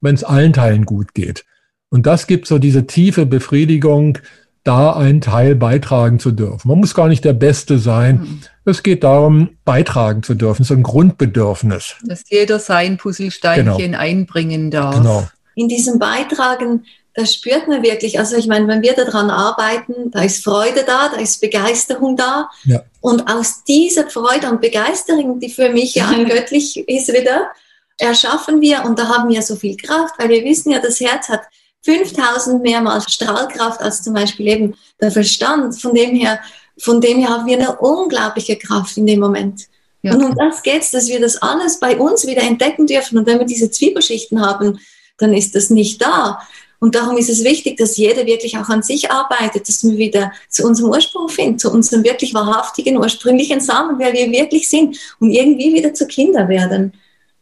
[0.00, 1.44] wenn es allen Teilen gut geht.
[1.90, 4.18] Und das gibt so diese tiefe Befriedigung,
[4.64, 6.68] da einen Teil beitragen zu dürfen.
[6.68, 8.20] Man muss gar nicht der Beste sein.
[8.20, 8.40] Mhm.
[8.64, 10.62] Es geht darum, beitragen zu dürfen.
[10.62, 11.96] Es ist ein Grundbedürfnis.
[12.04, 13.98] Dass jeder sein Puzzlesteinchen genau.
[13.98, 14.96] einbringen darf.
[14.96, 15.26] Genau.
[15.54, 18.18] In diesem Beitragen, das spürt man wirklich.
[18.18, 22.50] Also ich meine, wenn wir daran arbeiten, da ist Freude da, da ist Begeisterung da.
[22.64, 22.82] Ja.
[23.00, 27.50] Und aus dieser Freude und Begeisterung, die für mich ja ein göttlich ist wieder,
[27.96, 31.28] erschaffen wir, und da haben wir so viel Kraft, weil wir wissen ja, das Herz
[31.28, 31.42] hat
[31.82, 35.80] 5000 mehrmals Strahlkraft als zum Beispiel eben der Verstand.
[35.80, 36.40] Von dem her,
[36.78, 39.66] von dem her haben wir eine unglaubliche Kraft in dem Moment.
[40.02, 40.14] Ja.
[40.14, 43.18] Und um das geht es, dass wir das alles bei uns wieder entdecken dürfen.
[43.18, 44.78] Und wenn wir diese Zwiebelschichten haben,
[45.18, 46.40] dann ist das nicht da.
[46.78, 50.32] Und darum ist es wichtig, dass jeder wirklich auch an sich arbeitet, dass wir wieder
[50.48, 55.30] zu unserem Ursprung finden, zu unserem wirklich wahrhaftigen, ursprünglichen Samen, wer wir wirklich sind und
[55.30, 56.94] irgendwie wieder zu Kinder werden.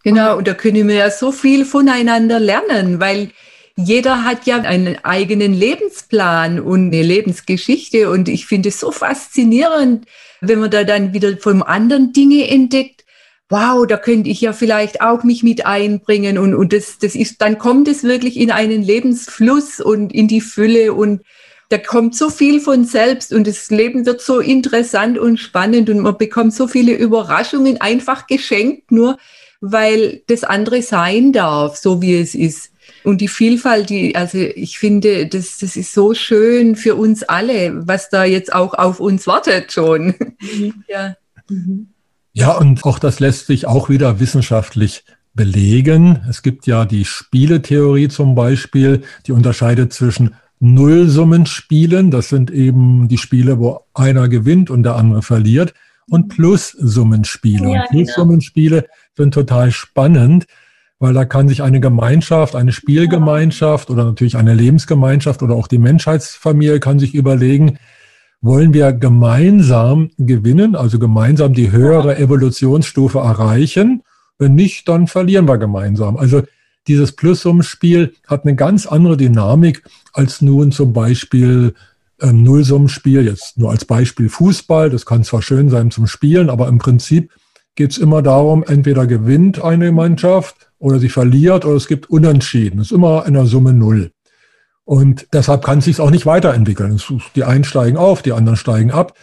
[0.03, 3.31] Genau, und da können wir ja so viel voneinander lernen, weil
[3.81, 8.11] jeder hat ja einen eigenen Lebensplan und eine Lebensgeschichte.
[8.11, 10.05] Und ich finde es so faszinierend,
[10.41, 13.05] wenn man da dann wieder vom anderen Dinge entdeckt.
[13.49, 17.41] Wow, da könnte ich ja vielleicht auch mich mit einbringen und, und das, das ist,
[17.41, 21.23] dann kommt es wirklich in einen Lebensfluss und in die Fülle und
[21.71, 26.01] da kommt so viel von selbst und das Leben wird so interessant und spannend und
[26.01, 29.17] man bekommt so viele Überraschungen einfach geschenkt, nur
[29.63, 32.71] weil das andere sein darf, so wie es ist.
[33.09, 37.87] Und die Vielfalt, die, also ich finde, das, das ist so schön für uns alle,
[37.89, 40.15] was da jetzt auch auf uns wartet schon.
[40.41, 40.75] Mhm.
[40.89, 41.17] ja.
[41.49, 41.89] Mhm.
[42.35, 46.21] ja, und auch das lässt sich auch wieder wissenschaftlich belegen.
[46.29, 53.17] Es gibt ja die Spieletheorie zum Beispiel, die unterscheidet zwischen Nullsummenspielen, das sind eben die
[53.17, 55.73] Spiele, wo einer gewinnt und der andere verliert,
[56.11, 57.63] und Plussummenspiele.
[57.63, 57.89] Ja, und genau.
[57.89, 58.85] Plussummenspiele
[59.17, 60.45] sind total spannend,
[60.99, 65.79] weil da kann sich eine Gemeinschaft, eine Spielgemeinschaft oder natürlich eine Lebensgemeinschaft oder auch die
[65.79, 67.79] Menschheitsfamilie kann sich überlegen,
[68.41, 74.03] wollen wir gemeinsam gewinnen, also gemeinsam die höhere Evolutionsstufe erreichen?
[74.39, 76.17] Wenn nicht, dann verlieren wir gemeinsam.
[76.17, 76.43] Also
[76.87, 79.83] dieses Plussummenspiel hat eine ganz andere Dynamik
[80.13, 81.75] als nun zum Beispiel
[82.21, 83.27] ähm, Nullsummenspiel.
[83.27, 84.89] Jetzt nur als Beispiel Fußball.
[84.91, 87.33] Das kann zwar schön sein zum Spielen, aber im Prinzip
[87.75, 92.81] geht es immer darum, entweder gewinnt eine Mannschaft oder sie verliert oder es gibt Unentschieden.
[92.81, 94.13] Es ist immer in der Summe Null.
[94.85, 97.01] Und deshalb kann es sich auch nicht weiterentwickeln.
[97.35, 99.15] Die einen steigen auf, die anderen steigen ab.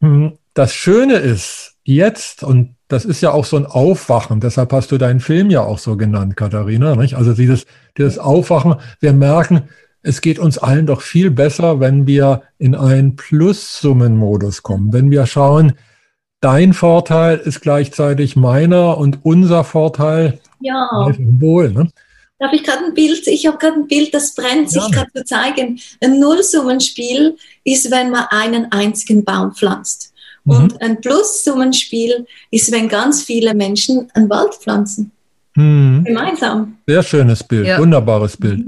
[0.00, 4.90] Hm, das Schöne ist jetzt, und das ist ja auch so ein Aufwachen, deshalb hast
[4.92, 6.96] du deinen Film ja auch so genannt, Katharina.
[6.96, 7.14] Nicht?
[7.14, 7.66] Also dieses,
[7.98, 9.64] dieses Aufwachen, wir merken,
[10.02, 14.92] es geht uns allen doch viel besser, wenn wir in einen Plussummenmodus kommen.
[14.92, 15.72] Wenn wir schauen,
[16.40, 20.88] dein Vorteil ist gleichzeitig meiner und unser Vorteil ja.
[21.40, 21.70] wohl.
[21.70, 21.90] Ne?
[22.38, 25.24] Darf ich gerade ein Bild, ich habe gerade ein Bild, das brennt sich gerade zu
[25.24, 25.80] zeigen.
[26.02, 30.12] Ein Nullsummenspiel ist, wenn man einen einzigen Baum pflanzt.
[30.44, 30.54] Mhm.
[30.54, 35.10] Und ein Plussummenspiel ist, wenn ganz viele Menschen einen Wald pflanzen.
[35.54, 36.04] Mhm.
[36.04, 36.78] Gemeinsam.
[36.86, 37.78] Sehr schönes Bild, ja.
[37.78, 38.64] wunderbares Bild.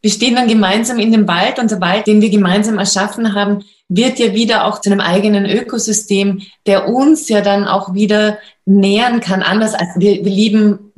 [0.00, 3.64] Wir stehen dann gemeinsam in dem Wald und der Wald, den wir gemeinsam erschaffen haben,
[3.88, 9.20] wird ja wieder auch zu einem eigenen Ökosystem, der uns ja dann auch wieder nähern
[9.20, 9.42] kann.
[9.42, 10.92] Anders als wir, wir lieben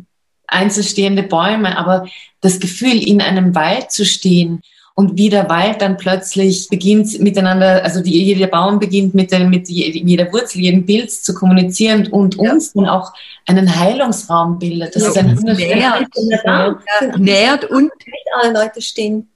[0.51, 2.07] einzelstehende Bäume, aber
[2.41, 4.61] das Gefühl, in einem Wald zu stehen
[4.95, 9.41] und wie der Wald dann plötzlich beginnt miteinander, also die, jeder Baum beginnt mit, der,
[9.49, 12.53] mit jeder Wurzel, jedem Pilz zu kommunizieren und ja.
[12.53, 13.13] uns dann auch
[13.47, 14.95] einen Heilungsraum bildet.
[14.95, 17.91] Das ja, ist ein nährt, nährt und
[18.43, 19.29] alle Leute stehen.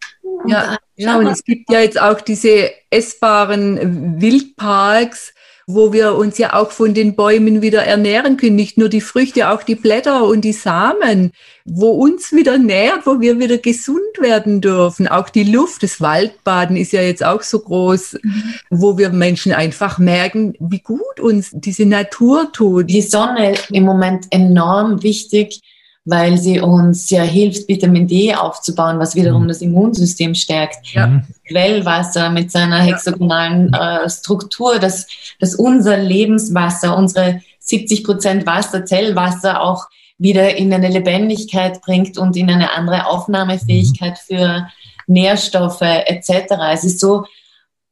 [0.47, 5.34] Ja, ja, und es gibt ja jetzt auch diese essbaren Wildparks,
[5.67, 8.57] wo wir uns ja auch von den Bäumen wieder ernähren können.
[8.57, 11.33] Nicht nur die Früchte, auch die Blätter und die Samen,
[11.65, 15.09] wo uns wieder nährt, wo wir wieder gesund werden dürfen.
[15.09, 18.43] Auch die Luft, das Waldbaden ist ja jetzt auch so groß, mhm.
[18.71, 22.91] wo wir Menschen einfach merken, wie gut uns diese Natur tut.
[22.91, 25.61] Die Sonne im Moment enorm wichtig
[26.05, 29.49] weil sie uns ja hilft, Vitamin D aufzubauen, was wiederum mhm.
[29.49, 30.93] das Immunsystem stärkt.
[30.93, 31.23] Ja.
[31.49, 35.07] Quellwasser mit seiner hexagonalen äh, Struktur, dass,
[35.41, 39.87] dass unser Lebenswasser, unsere 70 Prozent Wasser, Zellwasser auch
[40.19, 44.37] wieder in eine Lebendigkeit bringt und in eine andere Aufnahmefähigkeit mhm.
[44.37, 44.69] für
[45.07, 46.55] Nährstoffe etc.
[46.73, 47.25] Es ist so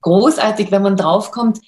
[0.03, 1.61] großartig, wenn man draufkommt,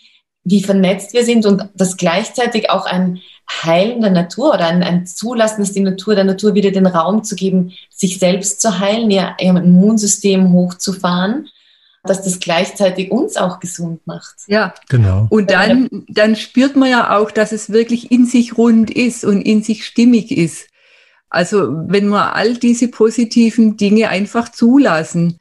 [0.45, 3.21] wie vernetzt wir sind und das gleichzeitig auch ein
[3.63, 7.25] Heilen der Natur oder ein, ein Zulassen, dass die Natur der Natur wieder den Raum
[7.25, 11.49] zu geben, sich selbst zu heilen, ihr, ihr Immunsystem hochzufahren,
[12.03, 14.35] dass das gleichzeitig uns auch gesund macht.
[14.47, 15.27] Ja, genau.
[15.31, 19.43] Und dann, dann spürt man ja auch, dass es wirklich in sich rund ist und
[19.43, 20.69] in sich stimmig ist.
[21.31, 25.39] Also wenn wir all diese positiven Dinge einfach zulassen,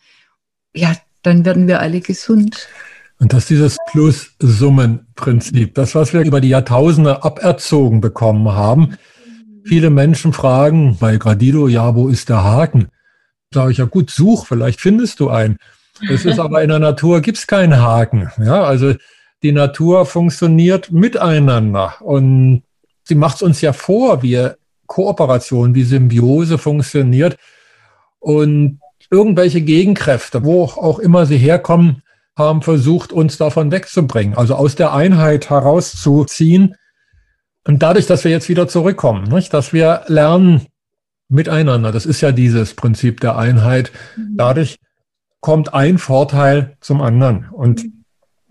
[0.74, 2.68] ja, dann werden wir alle gesund.
[3.24, 8.98] Und das ist dieses Plus-Summen-Prinzip, das, was wir über die Jahrtausende aberzogen bekommen haben.
[9.64, 12.90] Viele Menschen fragen bei Gradido, ja, wo ist der Haken?
[13.54, 15.56] Sage ich, ja gut, such, vielleicht findest du einen.
[16.10, 18.30] Es ist aber in der Natur gibt's keinen Haken.
[18.40, 18.94] Ja, also
[19.42, 22.64] die Natur funktioniert miteinander und
[23.06, 24.50] sie macht es uns ja vor, wie
[24.86, 27.38] Kooperation, wie Symbiose funktioniert
[28.20, 32.03] und irgendwelche Gegenkräfte, wo auch immer sie herkommen,
[32.38, 36.76] haben versucht, uns davon wegzubringen, also aus der Einheit herauszuziehen.
[37.66, 39.54] Und dadurch, dass wir jetzt wieder zurückkommen, nicht?
[39.54, 40.66] dass wir lernen
[41.30, 44.36] miteinander, das ist ja dieses Prinzip der Einheit, mhm.
[44.36, 44.80] dadurch
[45.40, 47.48] kommt ein Vorteil zum anderen.
[47.52, 48.04] Und mhm.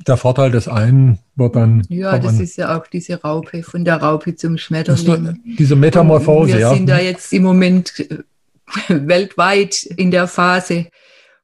[0.07, 1.85] der Vorteil des einen wird dann.
[1.89, 5.41] Ja, das ist ja auch diese Raupe, von der Raupe zum Schmetterling.
[5.59, 6.71] Diese Metamorphose, wir ja.
[6.71, 8.09] Wir sind da jetzt im Moment
[8.89, 10.87] weltweit in der Phase,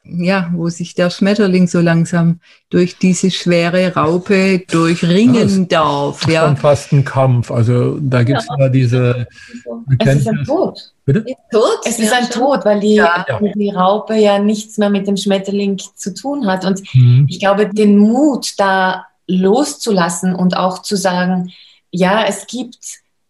[0.08, 2.40] ja, wo sich der Schmetterling so langsam
[2.70, 6.20] durch diese schwere Raupe durchringen ja, darf.
[6.24, 6.46] Das ja.
[6.46, 7.50] schon fast ein Kampf.
[7.50, 8.56] Also da gibt es ja.
[8.58, 9.26] ja diese
[9.98, 10.92] Es ist ein Tod.
[11.04, 11.24] Bitte?
[11.50, 11.80] Tod?
[11.84, 13.24] Es ist ein Tod, weil die, ja.
[13.54, 16.64] die Raupe ja nichts mehr mit dem Schmetterling zu tun hat.
[16.64, 17.26] Und mhm.
[17.28, 21.52] ich glaube, den Mut da loszulassen und auch zu sagen,
[21.90, 22.78] ja, es gibt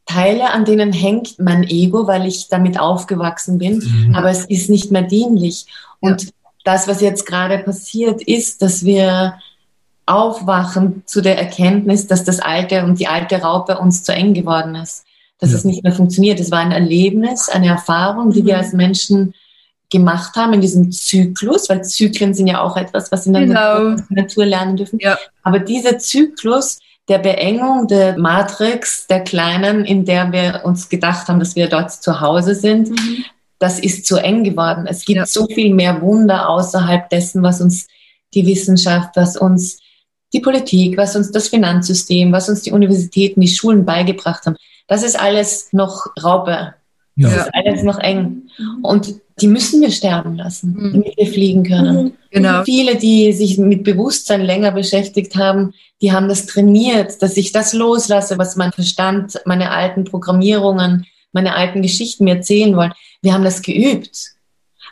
[0.07, 4.15] Teile, an denen hängt mein Ego, weil ich damit aufgewachsen bin, mhm.
[4.15, 5.67] aber es ist nicht mehr dienlich.
[6.01, 6.33] Und
[6.69, 9.39] das, was jetzt gerade passiert, ist, dass wir
[10.05, 14.75] aufwachen zu der Erkenntnis, dass das alte und die alte Raupe uns zu eng geworden
[14.75, 15.07] ist,
[15.39, 15.57] dass ja.
[15.57, 16.39] es nicht mehr funktioniert.
[16.41, 18.47] Es war ein Erlebnis, eine Erfahrung, die mhm.
[18.47, 19.33] wir als Menschen
[19.91, 23.97] gemacht haben in diesem Zyklus, weil Zyklen sind ja auch etwas, was in der genau.
[24.11, 24.99] Natur lernen dürfen.
[25.01, 25.17] Ja.
[25.43, 31.39] Aber dieser Zyklus der Beengung der Matrix, der Kleinen, in der wir uns gedacht haben,
[31.39, 33.25] dass wir dort zu Hause sind, mhm
[33.59, 34.87] das ist zu eng geworden.
[34.89, 35.27] Es gibt ja.
[35.27, 37.89] so viel mehr Wunder außerhalb dessen, was uns
[38.35, 39.79] die Wissenschaft, was uns
[40.33, 44.57] die Politik, was uns das Finanzsystem, was uns die Universitäten, die Schulen beigebracht haben.
[44.87, 46.75] Das ist alles noch Raupe.
[47.17, 47.43] Das ja.
[47.43, 48.43] ist alles noch eng.
[48.83, 50.93] Und die müssen wir sterben lassen, mhm.
[50.93, 52.05] damit wir fliegen können.
[52.05, 52.13] Mhm.
[52.31, 52.63] Genau.
[52.65, 57.73] Viele, die sich mit Bewusstsein länger beschäftigt haben, die haben das trainiert, dass ich das
[57.73, 62.93] loslasse, was mein Verstand, meine alten Programmierungen, meine alten Geschichten mir erzählen wollen.
[63.23, 64.33] Wir haben das geübt.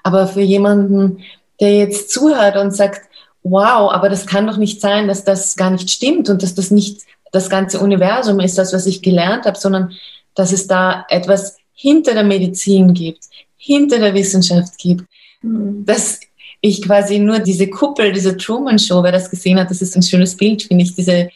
[0.02, 1.24] Aber für jemanden,
[1.60, 3.08] der jetzt zuhört und sagt,
[3.42, 6.70] wow, aber das kann doch nicht sein, dass das gar nicht stimmt und dass das
[6.70, 9.92] nicht das ganze Universum ist, das, was ich gelernt habe, sondern
[10.34, 13.24] dass es da etwas hinter der Medizin gibt,
[13.56, 15.04] hinter der Wissenschaft gibt,
[15.42, 15.84] mhm.
[15.84, 16.20] dass
[16.60, 20.36] ich quasi nur diese Kuppel, diese Truman-Show, wer das gesehen hat, das ist ein schönes
[20.36, 21.30] Bild, finde ich, diese,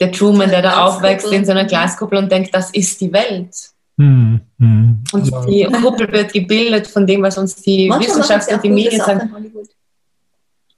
[0.00, 3.54] der Truman, der da aufwächst in so einer Glaskuppel und denkt, das ist die Welt.
[3.98, 5.04] Hm, hm.
[5.12, 9.00] Und die Kuppel wird gebildet von dem, was uns die Manchmal Wissenschaft und die Medien
[9.00, 9.30] sagen.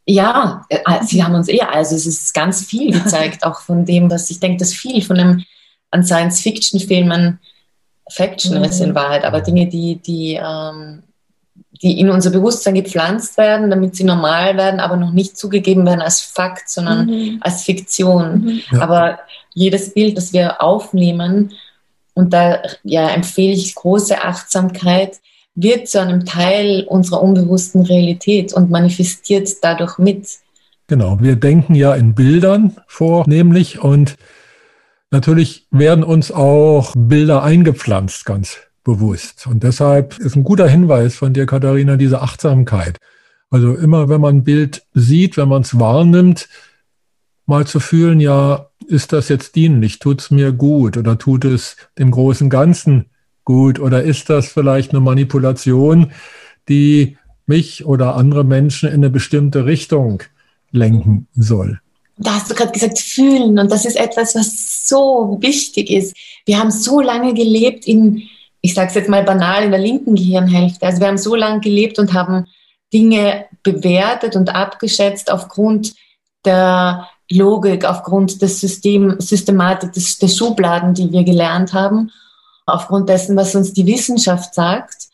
[0.07, 4.11] Ja, äh, sie haben uns eher, also es ist ganz viel gezeigt, auch von dem,
[4.11, 5.45] was ich denke, dass viel von einem
[5.91, 7.39] an Science-Fiction-Filmen
[8.09, 8.65] Faction mhm.
[8.65, 11.03] ist in Wahrheit, aber Dinge, die, die, ähm,
[11.83, 16.01] die in unser Bewusstsein gepflanzt werden, damit sie normal werden, aber noch nicht zugegeben werden
[16.01, 17.39] als Fakt, sondern mhm.
[17.43, 18.45] als Fiktion.
[18.45, 18.61] Mhm.
[18.73, 18.81] Ja.
[18.81, 19.19] Aber
[19.53, 21.53] jedes Bild, das wir aufnehmen,
[22.15, 25.21] und da ja, empfehle ich große Achtsamkeit,
[25.55, 30.29] wird zu einem Teil unserer unbewussten Realität und manifestiert dadurch mit.
[30.87, 34.17] Genau, wir denken ja in Bildern vornehmlich und
[35.11, 39.47] natürlich werden uns auch Bilder eingepflanzt, ganz bewusst.
[39.47, 42.99] Und deshalb ist ein guter Hinweis von dir, Katharina, diese Achtsamkeit.
[43.51, 46.49] Also immer, wenn man ein Bild sieht, wenn man es wahrnimmt,
[47.51, 49.99] mal zu fühlen, ja, ist das jetzt dienlich?
[49.99, 53.11] Tut es mir gut oder tut es dem großen Ganzen
[53.45, 53.79] gut?
[53.79, 56.13] Oder ist das vielleicht eine Manipulation,
[56.69, 60.23] die mich oder andere Menschen in eine bestimmte Richtung
[60.71, 61.81] lenken soll?
[62.17, 63.59] Da hast du gerade gesagt, fühlen.
[63.59, 66.17] Und das ist etwas, was so wichtig ist.
[66.47, 68.23] Wir haben so lange gelebt in,
[68.61, 70.87] ich sage es jetzt mal banal, in der linken Gehirnhälfte.
[70.87, 72.47] Also wir haben so lange gelebt und haben
[72.93, 75.95] Dinge bewertet und abgeschätzt aufgrund
[76.45, 82.11] der Logik, aufgrund des System, Systematik, des, der Schubladen, die wir gelernt haben,
[82.67, 85.09] aufgrund dessen, was uns die Wissenschaft sagt.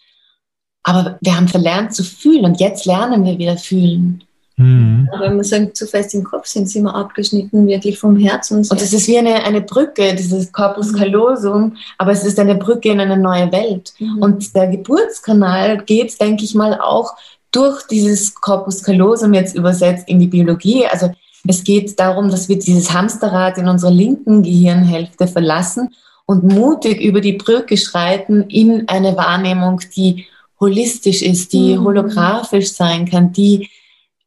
[0.82, 4.22] Aber wir haben verlernt zu fühlen und jetzt lernen wir wieder fühlen.
[4.58, 5.10] Mhm.
[5.20, 8.58] Wenn wir sagen, zu fest im Kopf sind, sind wir abgeschnitten wirklich vom Herzen.
[8.58, 10.96] Und es ist wie eine, eine Brücke, dieses Corpus mhm.
[10.96, 13.92] callosum, aber es ist eine Brücke in eine neue Welt.
[13.98, 14.22] Mhm.
[14.22, 17.14] Und der Geburtskanal geht, denke ich mal, auch
[17.50, 20.86] durch dieses Corpus callosum jetzt übersetzt in die Biologie.
[20.86, 21.10] Also
[21.48, 25.94] es geht darum, dass wir dieses Hamsterrad in unserer linken Gehirnhälfte verlassen
[26.26, 30.26] und mutig über die Brücke schreiten in eine Wahrnehmung, die
[30.58, 31.84] holistisch ist, die mhm.
[31.84, 33.68] holographisch sein kann, die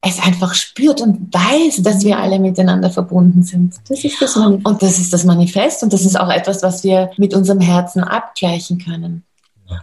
[0.02, 3.76] es einfach spürt und weiß, dass wir alle miteinander verbunden sind.
[3.90, 4.66] Das ist das Manifest.
[4.66, 8.04] Und das ist das Manifest und das ist auch etwas, was wir mit unserem Herzen
[8.04, 9.24] abgleichen können.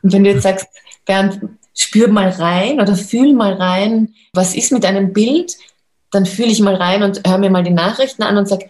[0.02, 0.68] Und wenn du jetzt sagst,
[1.04, 1.40] Bernd,
[1.74, 5.56] spür mal rein oder fühl mal rein, was ist mit einem Bild,
[6.10, 8.66] dann fühle ich mal rein und höre mir mal die Nachrichten an und sage,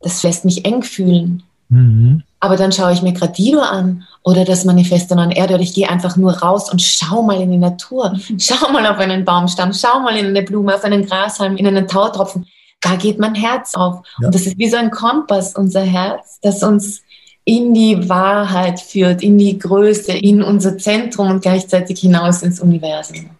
[0.00, 1.42] das lässt mich eng fühlen.
[1.68, 2.22] Mhm.
[2.38, 5.88] Aber dann schaue ich mir Gradido an oder das Manifesto an Erde oder ich gehe
[5.88, 8.16] einfach nur raus und schau mal in die Natur.
[8.38, 11.88] Schau mal auf einen Baumstamm, schau mal in eine Blume, auf einen Grashalm, in einen
[11.88, 12.46] Tautropfen.
[12.80, 14.02] Da geht mein Herz auf.
[14.20, 14.26] Ja.
[14.26, 17.02] Und das ist wie so ein Kompass, unser Herz, das uns
[17.44, 23.30] in die Wahrheit führt, in die Größe, in unser Zentrum und gleichzeitig hinaus ins Universum.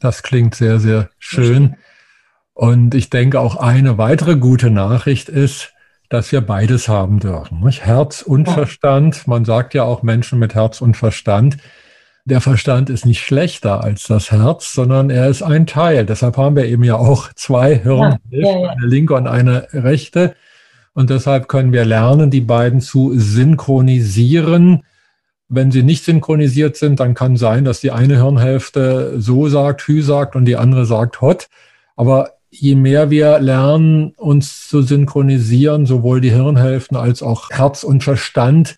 [0.00, 1.76] Das klingt sehr, sehr schön.
[2.54, 5.72] Und ich denke, auch eine weitere gute Nachricht ist,
[6.10, 7.60] dass wir beides haben dürfen.
[7.60, 7.86] Nicht?
[7.86, 8.52] Herz und ja.
[8.52, 9.26] Verstand.
[9.26, 11.56] Man sagt ja auch Menschen mit Herz und Verstand.
[12.26, 16.04] Der Verstand ist nicht schlechter als das Herz, sondern er ist ein Teil.
[16.04, 20.34] Deshalb haben wir eben ja auch zwei Hirn, ja, ja, eine linke und eine rechte.
[20.92, 24.82] Und deshalb können wir lernen, die beiden zu synchronisieren.
[25.48, 30.02] Wenn sie nicht synchronisiert sind, dann kann sein, dass die eine Hirnhälfte so sagt, Hü
[30.02, 31.48] sagt und die andere sagt Hot.
[31.96, 38.02] Aber je mehr wir lernen, uns zu synchronisieren, sowohl die Hirnhälften als auch Herz und
[38.02, 38.76] Verstand,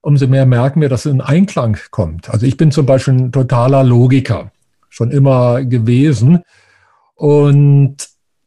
[0.00, 2.30] umso mehr merken wir, dass es in Einklang kommt.
[2.30, 4.50] Also ich bin zum Beispiel ein totaler Logiker,
[4.88, 6.42] schon immer gewesen
[7.14, 7.96] und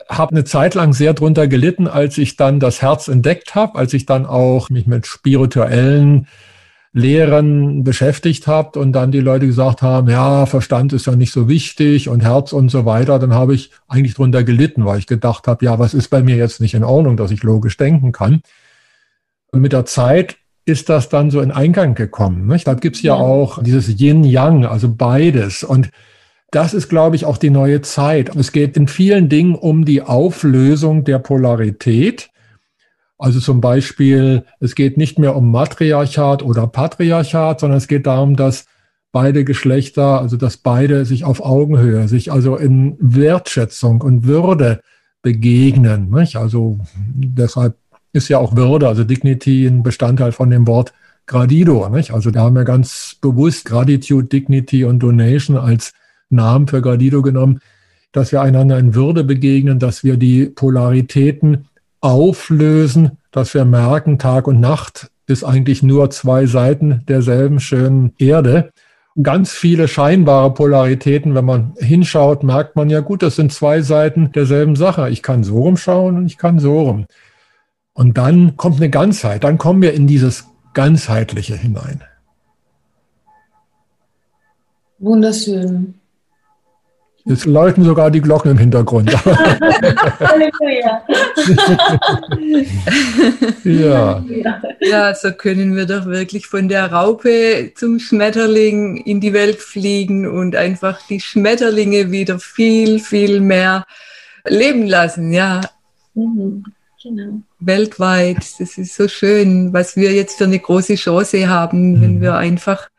[0.10, 3.94] habe eine Zeit lang sehr drunter gelitten, als ich dann das Herz entdeckt habe, als
[3.94, 6.28] ich dann auch mich mit spirituellen
[6.98, 11.48] Lehren beschäftigt habt und dann die Leute gesagt haben, ja, Verstand ist ja nicht so
[11.48, 15.48] wichtig und Herz und so weiter, dann habe ich eigentlich drunter gelitten, weil ich gedacht
[15.48, 18.42] habe, ja, was ist bei mir jetzt nicht in Ordnung, dass ich logisch denken kann.
[19.52, 22.48] Und mit der Zeit ist das dann so in Eingang gekommen.
[22.48, 22.68] Nicht?
[22.68, 25.64] Da gibt's ja, ja auch dieses Yin-Yang, also beides.
[25.64, 25.92] Und
[26.52, 28.36] das ist, glaube ich, auch die neue Zeit.
[28.36, 32.30] Es geht in vielen Dingen um die Auflösung der Polarität.
[33.18, 38.36] Also zum Beispiel, es geht nicht mehr um Matriarchat oder Patriarchat, sondern es geht darum,
[38.36, 38.66] dass
[39.12, 44.82] beide Geschlechter, also dass beide sich auf Augenhöhe, sich also in Wertschätzung und Würde
[45.24, 46.12] begegnen.
[46.12, 46.36] Nicht?
[46.36, 47.76] Also deshalb
[48.14, 50.94] ist ja auch Würde, also Dignity, ein Bestandteil von dem Wort
[51.26, 51.90] Gradido.
[51.90, 52.12] Nicht?
[52.12, 55.94] Also da haben wir ganz bewusst Gratitude, Dignity und Donation als
[56.30, 57.60] Namen für Gradido genommen,
[58.12, 61.68] dass wir einander in Würde begegnen, dass wir die Polaritäten
[62.02, 68.72] auflösen, dass wir merken, Tag und Nacht ist eigentlich nur zwei Seiten derselben schönen Erde.
[69.22, 74.32] Ganz viele scheinbare Polaritäten, wenn man hinschaut, merkt man ja gut, das sind zwei Seiten
[74.32, 75.10] derselben Sache.
[75.10, 77.08] Ich kann so rumschauen und ich kann so rum.
[77.94, 82.04] Und dann kommt eine Ganzheit, dann kommen wir in dieses Ganzheitliche hinein.
[85.00, 85.96] Wunderschön.
[87.28, 89.14] Jetzt läuten sogar die Glocken im Hintergrund.
[90.20, 91.04] Halleluja.
[93.64, 94.24] ja.
[94.80, 100.26] ja, so können wir doch wirklich von der Raupe zum Schmetterling in die Welt fliegen
[100.26, 103.86] und einfach die Schmetterlinge wieder viel, viel mehr
[104.46, 105.34] leben lassen.
[105.34, 105.60] Ja.
[106.14, 106.64] Mhm.
[107.04, 107.42] Genau.
[107.60, 108.38] Weltweit.
[108.60, 112.22] Das ist so schön, was wir jetzt für eine große Chance haben, wenn mhm.
[112.22, 112.90] wir einfach,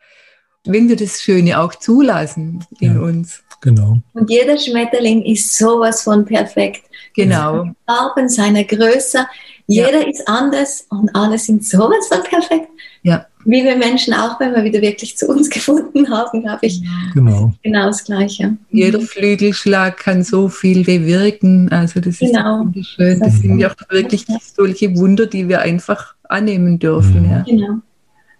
[0.65, 3.01] wenn wir das Schöne auch zulassen in ja.
[3.01, 3.43] uns.
[3.61, 3.97] Genau.
[4.13, 6.83] Und jeder Schmetterling ist sowas von perfekt.
[7.15, 7.57] Genau.
[7.57, 9.25] Seine Farben, seine Größe.
[9.67, 10.07] Jeder ja.
[10.07, 12.69] ist anders und alle sind sowas von perfekt.
[13.03, 13.25] Ja.
[13.45, 16.81] Wie wir Menschen auch, wenn wir wieder wirklich zu uns gefunden haben, glaube ich.
[17.13, 17.53] Genau.
[17.63, 18.57] Genau das Gleiche.
[18.71, 21.69] Jeder Flügelschlag kann so viel bewirken.
[21.71, 22.65] Also das genau.
[22.73, 23.19] ist schön.
[23.19, 24.25] Das, das sind ja auch wirklich
[24.55, 27.23] solche Wunder, die wir einfach annehmen dürfen.
[27.23, 27.31] Mhm.
[27.31, 27.43] Ja.
[27.47, 27.79] Genau.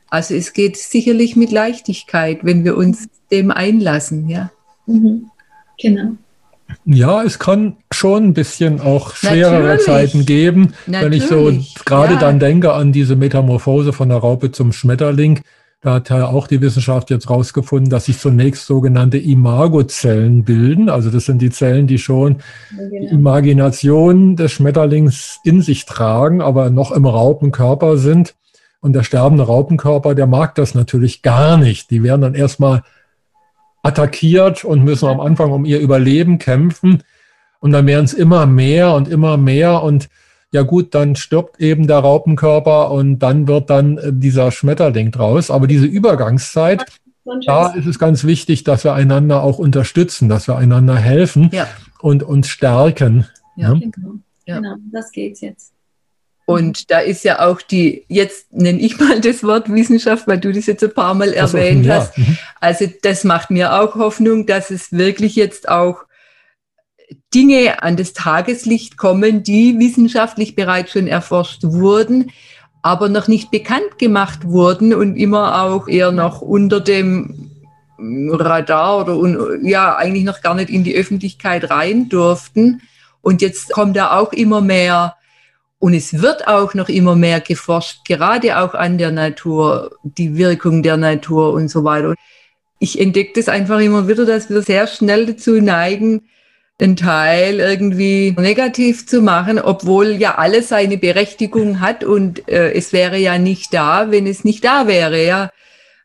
[0.10, 4.52] Also es geht sicherlich mit Leichtigkeit, wenn wir uns dem einlassen, ja.
[4.90, 5.26] Mhm.
[5.82, 6.12] Genau.
[6.86, 9.86] Ja, es kann schon ein bisschen auch schwerere Natürlich.
[9.86, 10.74] Zeiten geben.
[10.86, 11.04] Natürlich.
[11.04, 12.20] Wenn ich so gerade ja.
[12.20, 15.42] dann denke an diese Metamorphose von der Raupe zum Schmetterling,
[15.82, 20.90] da hat ja auch die Wissenschaft jetzt rausgefunden, dass sich zunächst sogenannte Imagozellen bilden.
[20.90, 22.38] Also das sind die Zellen, die schon
[22.70, 22.90] genau.
[22.92, 28.36] die Imagination des Schmetterlings in sich tragen, aber noch im Raupenkörper sind.
[28.82, 31.92] Und der sterbende Raupenkörper, der mag das natürlich gar nicht.
[31.92, 32.84] Die werden dann erstmal
[33.84, 37.04] attackiert und müssen am Anfang um ihr Überleben kämpfen.
[37.60, 39.84] Und dann werden es immer mehr und immer mehr.
[39.84, 40.10] Und
[40.52, 45.52] ja gut, dann stirbt eben der Raupenkörper und dann wird dann äh, dieser Schmetterling draus.
[45.52, 46.86] Aber diese Übergangszeit,
[47.46, 51.68] da ist es ganz wichtig, dass wir einander auch unterstützen, dass wir einander helfen ja.
[52.02, 53.28] und uns stärken.
[53.56, 53.80] Ja, ja.
[53.92, 54.14] Genau.
[54.46, 54.56] ja.
[54.56, 55.74] genau, das geht's jetzt.
[56.50, 60.52] Und da ist ja auch die, jetzt nenne ich mal das Wort Wissenschaft, weil du
[60.52, 61.97] das jetzt ein paar Mal erwähnt ja.
[61.97, 62.18] hast.
[62.18, 62.39] Mhm.
[62.60, 66.06] Also das macht mir auch Hoffnung, dass es wirklich jetzt auch
[67.36, 72.32] Dinge an das Tageslicht kommen, die wissenschaftlich bereits schon erforscht wurden,
[72.82, 77.52] aber noch nicht bekannt gemacht wurden und immer auch eher noch unter dem
[78.00, 82.82] Radar oder ja eigentlich noch gar nicht in die Öffentlichkeit rein durften.
[83.22, 85.14] Und jetzt kommt da auch immer mehr
[85.80, 90.84] und es wird auch noch immer mehr geforscht, gerade auch an der Natur, die Wirkung
[90.84, 92.16] der Natur und so weiter.
[92.80, 96.22] Ich entdecke das einfach immer wieder, dass wir sehr schnell dazu neigen,
[96.80, 102.94] den Teil irgendwie negativ zu machen, obwohl ja alles seine Berechtigung hat und äh, es
[102.94, 105.50] wäre ja nicht da, wenn es nicht da wäre, ja.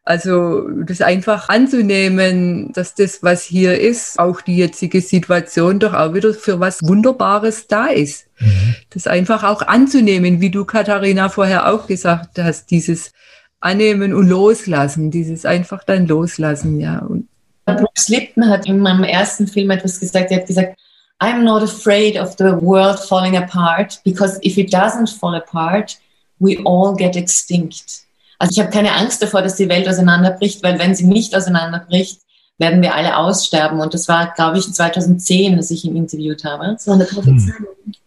[0.06, 6.12] Also das einfach anzunehmen, dass das, was hier ist, auch die jetzige Situation doch auch
[6.12, 8.26] wieder für was Wunderbares da ist.
[8.38, 8.74] Mhm.
[8.90, 13.12] Das einfach auch anzunehmen, wie du, Katharina, vorher auch gesagt hast, dieses
[13.60, 16.98] Annehmen und Loslassen, dieses einfach dann Loslassen, ja.
[16.98, 17.26] Und
[17.64, 20.78] Bruce Lipton hat in meinem ersten Film etwas gesagt, er hat gesagt,
[21.18, 25.96] I'm not afraid of the world falling apart, because if it doesn't fall apart,
[26.40, 28.03] we all get extinct.
[28.38, 32.20] Also ich habe keine Angst davor, dass die Welt auseinanderbricht, weil wenn sie nicht auseinanderbricht,
[32.58, 33.80] werden wir alle aussterben.
[33.80, 36.72] Und das war, glaube ich, 2010, dass ich ihn interviewt habe.
[36.72, 37.66] Das war eine Prophezeiung.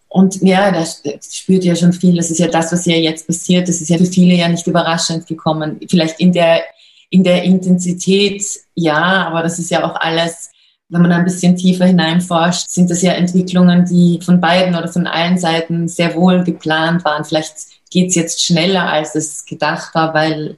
[0.10, 2.16] Und ja, das, das spürt ja schon viel.
[2.16, 3.68] Das ist ja das, was ja jetzt passiert.
[3.68, 5.80] Das ist ja für viele ja nicht überraschend gekommen.
[5.90, 6.62] Vielleicht in der,
[7.10, 10.50] in der Intensität, ja, aber das ist ja auch alles,
[10.90, 15.06] wenn man ein bisschen tiefer hineinforscht, sind das ja Entwicklungen, die von beiden oder von
[15.06, 17.26] allen Seiten sehr wohl geplant waren.
[17.26, 17.56] Vielleicht
[17.92, 20.58] geht es jetzt schneller, als es gedacht war, weil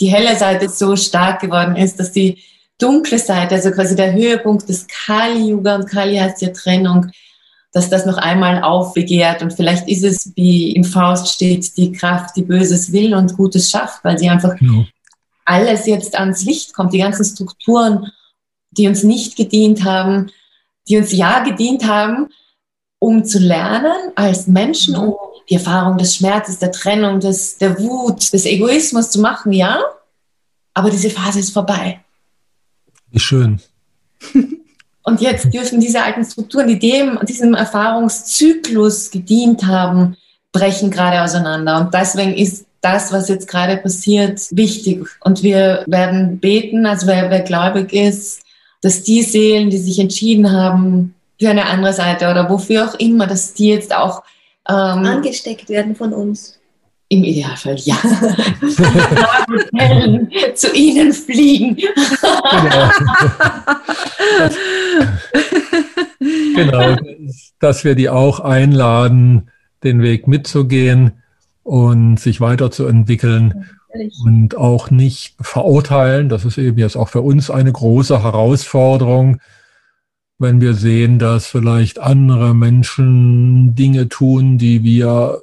[0.00, 2.38] die helle Seite so stark geworden ist, dass die
[2.78, 7.10] dunkle Seite, also quasi der Höhepunkt des Kali-Yuga und Kali heißt ja Trennung,
[7.72, 12.36] dass das noch einmal aufbegehrt und vielleicht ist es, wie im Faust steht, die Kraft,
[12.36, 14.84] die Böses will und Gutes schafft, weil sie einfach ja.
[15.44, 18.12] alles jetzt ans Licht kommt, die ganzen Strukturen,
[18.76, 20.30] die uns nicht gedient haben,
[20.88, 22.28] die uns ja gedient haben,
[22.98, 25.14] um zu lernen als Menschen, um
[25.48, 29.82] die Erfahrung des Schmerzes, der Trennung, des, der Wut, des Egoismus zu machen, ja.
[30.72, 32.00] Aber diese Phase ist vorbei.
[33.10, 33.60] Wie schön.
[35.06, 40.16] Und jetzt dürfen diese alten Strukturen, die dem, diesem Erfahrungszyklus gedient haben,
[40.50, 41.78] brechen gerade auseinander.
[41.78, 45.06] Und deswegen ist das, was jetzt gerade passiert, wichtig.
[45.20, 48.43] Und wir werden beten, also wer, wer gläubig ist,
[48.84, 53.26] dass die Seelen, die sich entschieden haben für eine andere Seite oder wofür auch immer,
[53.26, 54.22] dass die jetzt auch
[54.68, 56.60] ähm, angesteckt werden von uns.
[57.08, 57.96] Im Idealfall ja.
[60.54, 61.76] zu ihnen fliegen.
[66.54, 66.56] genau.
[66.56, 66.96] genau,
[67.60, 69.50] dass wir die auch einladen,
[69.82, 71.12] den Weg mitzugehen
[71.62, 73.68] und sich weiterzuentwickeln
[74.24, 76.28] und auch nicht verurteilen.
[76.28, 79.40] Das ist eben jetzt auch für uns eine große Herausforderung,
[80.38, 85.42] wenn wir sehen, dass vielleicht andere Menschen Dinge tun, die wir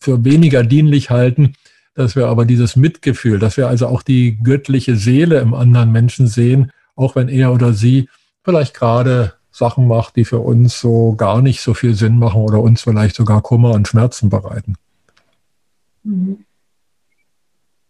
[0.00, 1.54] für weniger dienlich halten,
[1.94, 6.26] dass wir aber dieses Mitgefühl, dass wir also auch die göttliche Seele im anderen Menschen
[6.26, 8.08] sehen, auch wenn er oder sie
[8.42, 12.60] vielleicht gerade Sachen macht, die für uns so gar nicht so viel Sinn machen oder
[12.60, 14.76] uns vielleicht sogar Kummer und Schmerzen bereiten.
[16.02, 16.44] Mhm.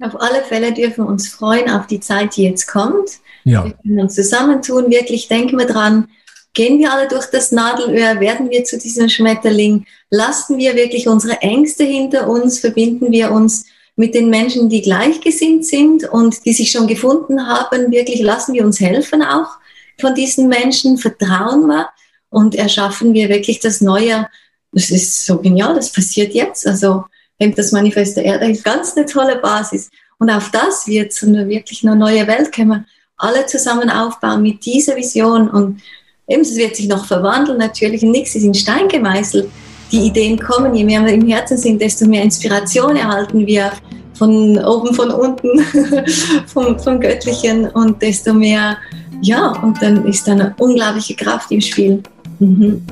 [0.02, 3.20] Auf alle Fälle dürfen wir uns freuen auf die Zeit, die jetzt kommt.
[3.44, 3.64] Ja.
[3.64, 6.08] Wir können uns zusammentun, wirklich denken wir dran,
[6.54, 11.40] gehen wir alle durch das Nadelöhr, werden wir zu diesem Schmetterling, lassen wir wirklich unsere
[11.40, 16.70] Ängste hinter uns, verbinden wir uns mit den Menschen, die gleichgesinnt sind und die sich
[16.70, 19.58] schon gefunden haben, wirklich lassen wir uns helfen auch
[20.00, 21.88] von diesen Menschen, vertrauen wir
[22.28, 24.28] und erschaffen wir wirklich das Neue.
[24.72, 26.66] Das ist so genial, das passiert jetzt.
[26.66, 27.04] Also
[27.42, 29.90] denke, das Manifest der Erde ist ganz eine tolle Basis.
[30.18, 32.84] Und auf das wird eine wirklich eine neue Welt wir
[33.16, 35.48] alle zusammen aufbauen mit dieser Vision.
[35.48, 35.80] Und
[36.28, 38.02] eben, es wird sich noch verwandeln, natürlich.
[38.02, 39.48] Nichts ist in Stein gemeißelt.
[39.90, 43.72] Die Ideen kommen, je mehr wir im Herzen sind, desto mehr Inspiration erhalten wir
[44.14, 45.60] von oben, von unten,
[46.46, 48.78] vom, vom Göttlichen und desto mehr,
[49.20, 52.02] ja, und dann ist eine unglaubliche Kraft im Spiel.
[52.38, 52.82] Mhm.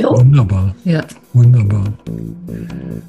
[0.00, 0.16] Jo.
[0.16, 0.74] Wunderbar.
[0.84, 1.02] Ja.
[1.34, 1.84] Wunderbar.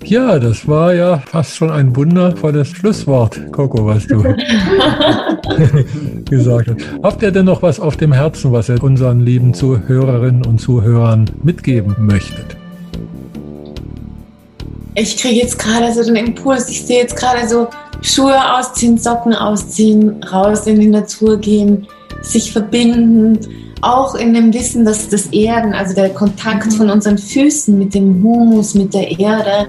[0.04, 4.22] Ja, das war ja fast schon ein wundervolles Schlusswort, Coco, was du
[6.30, 6.80] gesagt hast.
[7.02, 11.32] Habt ihr denn noch was auf dem Herzen, was ihr unseren lieben Zuhörerinnen und Zuhörern
[11.44, 12.58] mitgeben möchtet?
[14.96, 17.70] Ich kriege jetzt gerade so den Impuls, ich sehe jetzt gerade so
[18.02, 21.88] Schuhe ausziehen, Socken ausziehen, raus in die Natur gehen,
[22.22, 23.40] sich verbinden
[23.82, 28.24] auch in dem Wissen, dass das Erden, also der Kontakt von unseren Füßen mit dem
[28.24, 29.68] Humus, mit der Erde,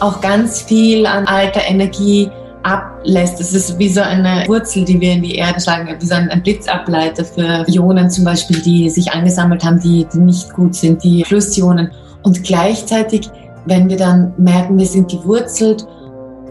[0.00, 2.28] auch ganz viel an alter Energie
[2.64, 3.38] ablässt.
[3.40, 6.42] Das ist wie so eine Wurzel, die wir in die Erde schlagen, wie so ein
[6.42, 11.24] Blitzableiter für Ionen zum Beispiel, die sich angesammelt haben, die, die nicht gut sind, die
[11.24, 11.90] Flussionen.
[12.22, 13.30] Und gleichzeitig,
[13.66, 15.86] wenn wir dann merken, wir sind gewurzelt,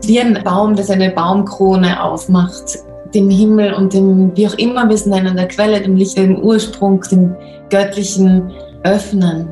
[0.03, 2.79] wie ein Baum, das eine Baumkrone aufmacht,
[3.13, 6.37] dem Himmel und dem, wie auch immer wir es nennen, der Quelle, dem Licht, dem
[6.39, 7.35] Ursprung, dem
[7.69, 8.51] Göttlichen
[8.83, 9.47] öffnen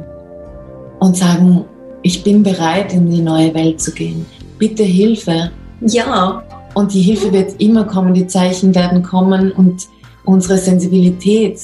[1.00, 1.66] und sagen,
[2.02, 4.26] ich bin bereit, in die neue Welt zu gehen.
[4.58, 5.52] Bitte Hilfe.
[5.82, 6.44] Ja.
[6.74, 9.88] Und die Hilfe wird immer kommen, die Zeichen werden kommen und
[10.26, 11.60] unsere Sensibilität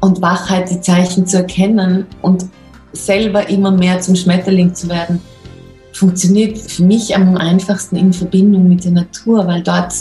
[0.00, 2.46] und Wachheit, die Zeichen zu erkennen und
[2.92, 5.20] selber immer mehr zum Schmetterling zu werden,
[5.92, 9.92] funktioniert für mich am einfachsten in Verbindung mit der Natur, weil dort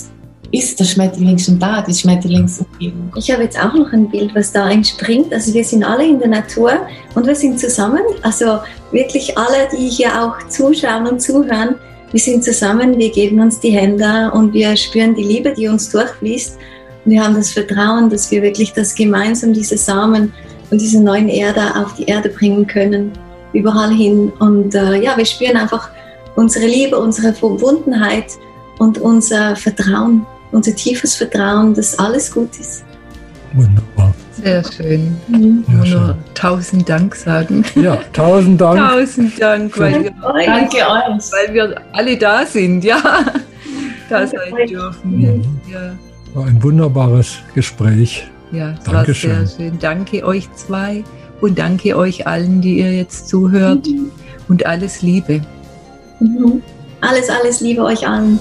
[0.52, 3.12] ist der Schmetterling schon da, die Schmetterlingsumgebung.
[3.16, 5.32] Ich habe jetzt auch noch ein Bild, was da entspringt.
[5.34, 6.72] Also wir sind alle in der Natur
[7.16, 8.02] und wir sind zusammen.
[8.24, 8.60] Also
[8.92, 11.76] wirklich alle, die hier auch zuschauen und zuhören,
[12.12, 15.92] wir sind zusammen, wir geben uns die Hände und wir spüren die Liebe, die uns
[15.92, 16.58] durchfließt.
[17.06, 20.34] Und wir haben das Vertrauen, dass wir wirklich das gemeinsam, diese Samen
[20.72, 23.12] und diese neuen Erde auf die Erde bringen können,
[23.54, 24.32] überall hin.
[24.40, 25.90] Und äh, ja, wir spüren einfach
[26.36, 28.26] unsere Liebe, unsere Verbundenheit
[28.80, 32.84] und unser Vertrauen unser tiefes Vertrauen, dass alles gut ist.
[33.54, 34.14] Wunderbar.
[34.32, 35.18] Sehr schön.
[35.28, 35.66] Mhm.
[35.68, 36.02] Sehr schön.
[36.02, 37.66] Nur tausend Dank sagen.
[37.76, 38.78] Ja, tausend Dank.
[38.80, 40.12] tausend Dank, weil wir,
[40.46, 41.32] Danke euch.
[41.32, 43.02] weil wir alle da sind, ja.
[44.10, 45.18] Da sein dürfen.
[45.18, 45.44] Mhm.
[45.72, 45.94] Ja.
[46.34, 48.28] War ein wunderbares Gespräch.
[48.52, 49.32] Ja, es Dankeschön.
[49.40, 49.80] war sehr schön.
[49.80, 51.04] Danke euch zwei
[51.42, 53.86] und danke euch allen, die ihr jetzt zuhört.
[53.88, 54.12] Mhm.
[54.48, 55.42] Und alles Liebe.
[56.20, 56.62] Mhm.
[57.02, 58.40] Alles, alles Liebe euch allen.